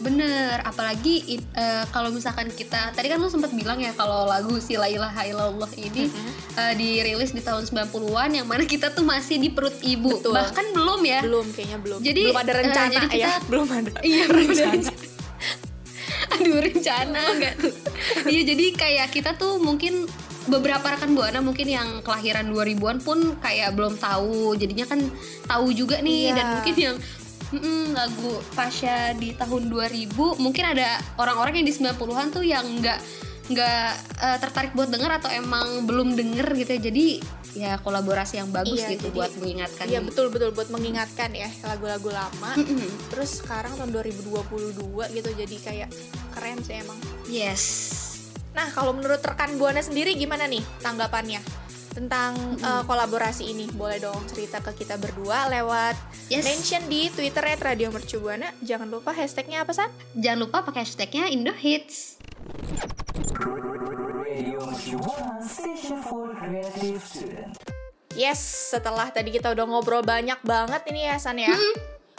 Bener, 0.00 0.64
apalagi 0.64 1.28
it- 1.28 1.50
eh, 1.52 1.84
kalau 1.90 2.08
misalkan 2.08 2.48
kita 2.48 2.88
tadi 2.90 3.04
kan 3.04 3.18
lo 3.18 3.28
sempat 3.28 3.52
bilang 3.52 3.76
ya 3.76 3.92
kalau 3.92 4.24
lagu 4.24 4.56
si 4.56 4.72
La 4.74 4.88
ilaha 4.88 5.28
illallah 5.28 5.68
ini 5.76 6.08
eh, 6.56 6.72
dirilis 6.72 7.30
di 7.30 7.42
tahun 7.42 7.68
90-an 7.68 8.30
yang 8.32 8.46
mana 8.46 8.64
kita 8.64 8.88
tuh 8.90 9.04
masih 9.04 9.36
di 9.36 9.52
perut 9.52 9.76
ibu. 9.82 10.16
Betul. 10.16 10.32
Bahkan 10.32 10.66
belum 10.72 11.00
ya. 11.04 11.20
belum 11.20 11.46
kayaknya 11.52 11.78
belum 11.78 12.00
Jadi, 12.00 12.22
belum 12.22 12.38
ada 12.38 12.48
eh, 12.48 12.56
rencana 12.56 12.88
jadi 12.88 13.06
kita- 13.08 13.20
ya 13.20 13.32
belum 13.44 13.68
ada 13.68 13.90
Iya, 14.08 14.22
belum 14.24 14.40
ada 14.40 14.64
rencana. 14.64 14.90
Aduh, 16.32 16.58
rencana 16.62 17.20
enggak 17.28 17.54
tuh. 17.58 17.74
Iya, 18.32 18.42
jadi 18.46 18.64
kayak 18.72 19.08
kita 19.10 19.30
tuh 19.36 19.60
mungkin 19.60 20.08
beberapa 20.46 20.86
rekan 20.86 21.12
buana 21.12 21.40
mungkin 21.40 21.66
yang 21.66 21.88
kelahiran 22.00 22.48
2000-an 22.48 22.98
pun 22.98 23.18
kayak 23.38 23.74
belum 23.74 23.96
tahu. 23.96 24.54
Jadinya 24.54 24.86
kan 24.86 25.00
tahu 25.44 25.66
juga 25.70 26.00
nih 26.00 26.30
Iya. 26.30 26.36
dan 26.36 26.46
mungkin 26.54 26.74
yang 26.76 26.96
mm, 27.50 27.84
lagu 27.92 28.32
Pasha 28.52 29.12
di 29.12 29.34
tahun 29.34 29.68
2000 29.68 30.08
mungkin 30.38 30.64
ada 30.66 30.88
orang-orang 31.16 31.60
yang 31.60 31.66
di 31.66 31.74
90-an 31.74 32.28
tuh 32.30 32.40
yang 32.42 32.64
nggak 32.64 32.98
nggak 33.50 33.88
eh, 34.22 34.38
tertarik 34.38 34.72
buat 34.72 34.86
denger 34.86 35.10
atau 35.18 35.28
emang 35.28 35.84
belum 35.84 36.14
denger 36.14 36.46
gitu 36.56 36.70
ya. 36.70 36.80
Jadi 36.80 37.06
ya 37.50 37.82
kolaborasi 37.82 38.38
yang 38.38 38.48
bagus 38.48 38.78
Iya, 38.78 38.94
gitu 38.94 39.10
jadi- 39.10 39.18
buat 39.18 39.32
mengingatkan. 39.36 39.84
Iya 39.90 40.00
betul 40.00 40.30
betul 40.30 40.54
buat 40.54 40.70
mengingatkan 40.70 41.34
ya 41.34 41.50
lagu-lagu 41.64 42.08
lama. 42.08 42.54
Terus 43.10 43.42
sekarang 43.42 43.74
tahun 43.74 43.90
2022 43.90 44.78
gitu 45.10 45.28
jadi 45.34 45.56
kayak 45.58 45.88
keren 46.30 46.62
sih 46.62 46.78
emang. 46.78 46.98
Yes. 47.26 47.64
Nah 48.50 48.68
kalau 48.70 48.90
menurut 48.90 49.20
rekan 49.20 49.54
buana 49.56 49.80
sendiri 49.80 50.14
gimana 50.14 50.44
nih 50.44 50.62
tanggapannya 50.80 51.40
tentang 51.90 52.34
eh, 52.56 52.82
kolaborasi 52.84 53.46
ini? 53.46 53.66
Boleh 53.70 53.98
dong 53.98 54.20
cerita 54.26 54.58
ke 54.58 54.74
kita 54.76 54.94
berdua 54.96 55.46
lewat 55.48 55.94
Yes. 56.26 56.46
mention 56.46 56.86
di 56.86 57.10
Twitter 57.10 57.42
ya 57.42 57.56
Radio 57.58 57.90
Mercu 57.90 58.18
Buana. 58.18 58.54
Jangan 58.60 58.86
lupa 58.86 59.10
hashtagnya 59.10 59.62
apa 59.62 59.74
san? 59.74 59.90
Jangan 60.14 60.46
lupa 60.46 60.62
pakai 60.62 60.86
hashtagnya 60.86 61.26
Indo 61.26 61.50
Hits. 61.50 62.18
Yes, 68.10 68.40
setelah 68.70 69.08
tadi 69.08 69.30
kita 69.30 69.50
udah 69.50 69.64
ngobrol 69.64 70.02
banyak 70.02 70.38
banget 70.42 70.82
ini 70.90 71.06
ya 71.06 71.16
San 71.16 71.38
ya. 71.38 71.54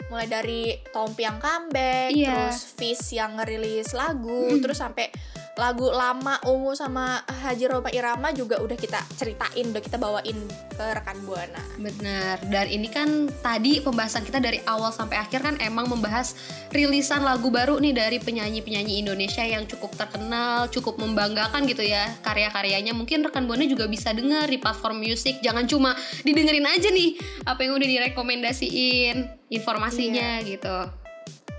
Mulai 0.08 0.28
dari 0.28 0.62
Tompi 0.92 1.24
yang 1.24 1.40
comeback, 1.40 2.12
Iya. 2.12 2.52
terus 2.52 2.68
Fish 2.76 3.16
yang 3.16 3.36
ngerilis 3.36 3.92
lagu, 3.92 4.60
terus 4.60 4.76
sampai 4.76 5.08
lagu 5.52 5.92
lama 5.92 6.40
Ungu 6.48 6.72
sama 6.72 7.20
Haji 7.28 7.68
Roma 7.68 7.92
Irama 7.92 8.32
juga 8.32 8.56
udah 8.64 8.72
kita 8.72 9.04
ceritain, 9.20 9.68
udah 9.68 9.82
kita 9.84 10.00
bawain 10.00 10.48
ke 10.48 10.84
rekan 10.96 11.20
Buana. 11.28 11.60
Benar. 11.76 12.40
Dan 12.48 12.72
ini 12.72 12.88
kan 12.88 13.28
tadi 13.44 13.84
pembahasan 13.84 14.24
kita 14.24 14.40
dari 14.40 14.64
awal 14.64 14.88
sampai 14.96 15.20
akhir 15.20 15.44
kan 15.44 15.60
emang 15.60 15.92
membahas 15.92 16.32
rilisan 16.72 17.20
lagu 17.20 17.52
baru 17.52 17.76
nih 17.84 17.92
dari 17.92 18.16
penyanyi-penyanyi 18.16 19.04
Indonesia 19.04 19.44
yang 19.44 19.68
cukup 19.68 19.92
terkenal, 19.92 20.72
cukup 20.72 20.96
membanggakan 20.96 21.68
gitu 21.68 21.84
ya 21.84 22.08
karya-karyanya. 22.24 22.96
Mungkin 22.96 23.20
rekan 23.20 23.44
Buana 23.44 23.68
juga 23.68 23.84
bisa 23.92 24.16
denger 24.16 24.48
di 24.48 24.56
platform 24.56 25.04
musik. 25.04 25.44
Jangan 25.44 25.68
cuma 25.68 25.92
didengerin 26.24 26.64
aja 26.64 26.88
nih 26.88 27.20
apa 27.44 27.60
yang 27.60 27.76
udah 27.76 27.88
direkomendasiin 27.92 29.28
informasinya 29.52 30.40
gitu. 30.48 30.88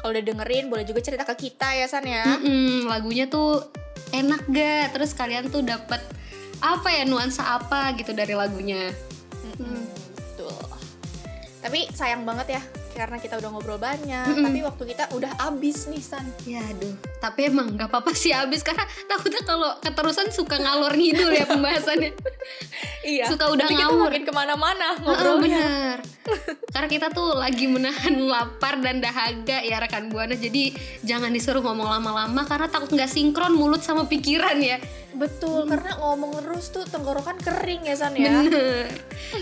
Kalau 0.03 0.11
udah 0.11 0.25
dengerin 0.25 0.67
boleh 0.67 0.83
juga 0.83 0.99
cerita 0.99 1.23
ke 1.23 1.47
kita 1.47 1.79
ya 1.79 1.87
San 1.87 2.03
ya. 2.03 2.25
Mm-mm, 2.25 2.91
lagunya 2.91 3.29
tuh 3.31 3.82
enak 4.13 4.41
gak? 4.49 4.93
Terus 4.93 5.11
kalian 5.17 5.49
tuh 5.49 5.65
dapat 5.65 5.99
apa 6.63 6.89
ya 6.93 7.03
nuansa 7.03 7.43
apa 7.43 7.91
gitu 7.99 8.15
dari 8.15 8.37
lagunya? 8.37 8.93
Mm-mm, 9.43 9.83
Betul. 10.15 10.55
Tapi 11.63 11.89
sayang 11.91 12.23
banget 12.23 12.59
ya 12.59 12.61
karena 12.93 13.17
kita 13.17 13.41
udah 13.41 13.49
ngobrol 13.49 13.81
banyak, 13.81 14.29
Mm-mm. 14.29 14.45
tapi 14.45 14.59
waktu 14.61 14.83
kita 14.93 15.03
udah 15.11 15.31
abis 15.49 15.89
nih 15.89 15.99
San. 15.99 16.25
Ya 16.45 16.61
aduh, 16.61 16.93
tapi 17.19 17.49
emang 17.49 17.73
nggak 17.73 17.89
apa-apa 17.89 18.13
sih 18.13 18.31
habis 18.31 18.61
karena 18.61 18.85
takutnya 19.09 19.41
kalau 19.43 19.75
keterusan 19.81 20.29
suka 20.29 20.61
ngalor 20.61 20.93
ngidul 20.93 21.33
ya 21.33 21.45
pembahasannya. 21.49 22.13
Iya. 23.03 23.27
Suka 23.27 23.51
udah 23.51 23.67
kita 23.67 23.83
ngawur. 23.83 24.11
makin 24.15 24.23
ke 24.23 24.31
mana-mana 24.31 24.95
ngobrolnya. 25.03 25.43
bener. 25.43 25.97
Karena 26.71 26.87
kita 26.87 27.07
tuh 27.11 27.35
lagi 27.35 27.67
menahan 27.67 28.15
lapar 28.15 28.79
dan 28.79 29.03
dahaga 29.03 29.59
ya 29.59 29.75
rekan 29.83 30.07
buana. 30.07 30.39
Jadi 30.39 30.71
jangan 31.03 31.27
disuruh 31.35 31.59
ngomong 31.59 31.91
lama-lama 31.99 32.47
karena 32.47 32.71
takut 32.71 32.95
nggak 32.95 33.11
sinkron 33.11 33.59
mulut 33.59 33.83
sama 33.83 34.07
pikiran 34.07 34.55
ya. 34.55 34.79
Betul, 35.13 35.65
karena 35.65 35.93
ngomong 35.95 36.41
terus 36.41 36.69
tuh 36.69 36.83
tenggorokan 36.83 37.37
kering 37.37 37.85
ya 37.85 37.93
San 37.93 38.13
ya. 38.13 38.41
Bener. 38.41 38.85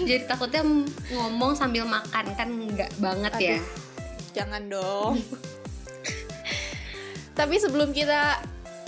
Jadi 0.03 0.23
takutnya 0.25 0.61
ngomong 1.09 1.53
sambil 1.53 1.83
makan 1.83 2.25
kan 2.33 2.47
nggak 2.47 2.91
banget 2.97 3.31
ya. 3.35 3.55
Aduh, 3.55 3.63
Jangan 4.31 4.61
dong. 4.67 5.13
Tapi 7.31 7.55
sebelum 7.57 7.89
kita 7.91 8.37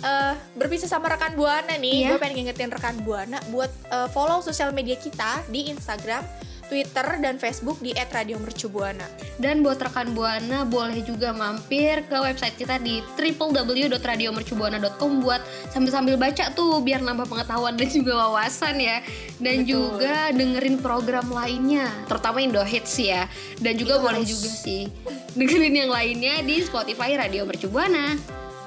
eh, 0.01 0.33
berpisah 0.53 0.85
sama 0.85 1.09
rekan 1.09 1.33
Buana 1.33 1.73
nih, 1.75 2.03
Iya. 2.03 2.07
gue 2.11 2.17
pengen 2.19 2.35
ngingetin 2.43 2.69
rekan 2.69 2.95
Buana 3.01 3.39
buat 3.49 3.71
eh, 3.89 4.07
follow 4.11 4.39
sosial 4.39 4.71
media 4.71 4.95
kita 4.95 5.41
di 5.47 5.67
Instagram, 5.67 6.21
Twitter, 6.67 7.19
dan 7.21 7.37
Facebook 7.37 7.79
di 7.79 7.93
@radiomercubuana. 7.95 9.05
Dan 9.39 9.63
buat 9.63 9.81
rekan 9.81 10.13
Buana 10.13 10.63
boleh 10.63 11.01
juga 11.03 11.33
mampir 11.33 12.05
ke 12.05 12.17
website 12.17 12.55
kita 12.57 12.77
di 12.79 13.01
www.radiomercubuana.com 13.17 15.11
buat 15.21 15.41
sambil-sambil 15.73 16.15
baca 16.17 16.53
tuh 16.53 16.81
biar 16.81 17.01
nambah 17.01 17.25
pengetahuan 17.27 17.75
dan 17.79 17.89
juga 17.89 18.13
wawasan 18.27 18.77
ya. 18.79 19.01
Dan 19.41 19.63
Betul. 19.65 19.69
juga 19.69 20.31
dengerin 20.31 20.77
program 20.79 21.27
lainnya, 21.29 21.89
terutama 22.07 22.39
Indo 22.39 22.63
Hits 22.63 22.95
ya. 22.99 23.25
Dan 23.59 23.75
juga 23.75 23.99
Itu 23.99 24.03
boleh 24.05 24.21
harus. 24.23 24.31
juga 24.31 24.49
sih 24.49 24.87
dengerin 25.33 25.75
yang 25.85 25.91
lainnya 25.91 26.45
di 26.45 26.61
Spotify 26.61 27.17
Radio 27.17 27.43
Mercubuana. 27.43 28.15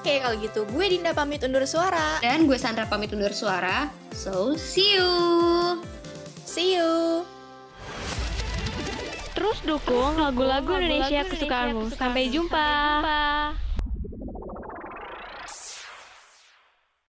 Oke, 0.03 0.23
kalau 0.23 0.39
gitu 0.39 0.63
gue 0.71 0.87
Dinda 0.87 1.11
pamit 1.11 1.43
undur 1.43 1.67
suara. 1.67 2.23
Dan 2.23 2.47
gue 2.47 2.55
Sandra 2.55 2.87
pamit 2.87 3.11
undur 3.11 3.35
suara. 3.35 3.91
So, 4.15 4.55
see 4.55 4.95
you. 4.95 5.11
See 6.47 6.79
you. 6.79 7.27
Terus 9.37 9.61
dukung 9.69 10.17
lagu-lagu 10.17 10.81
Indonesia 10.81 11.29
kesukaanmu. 11.29 11.93
Sampai 11.93 12.33
jumpa. 12.33 12.65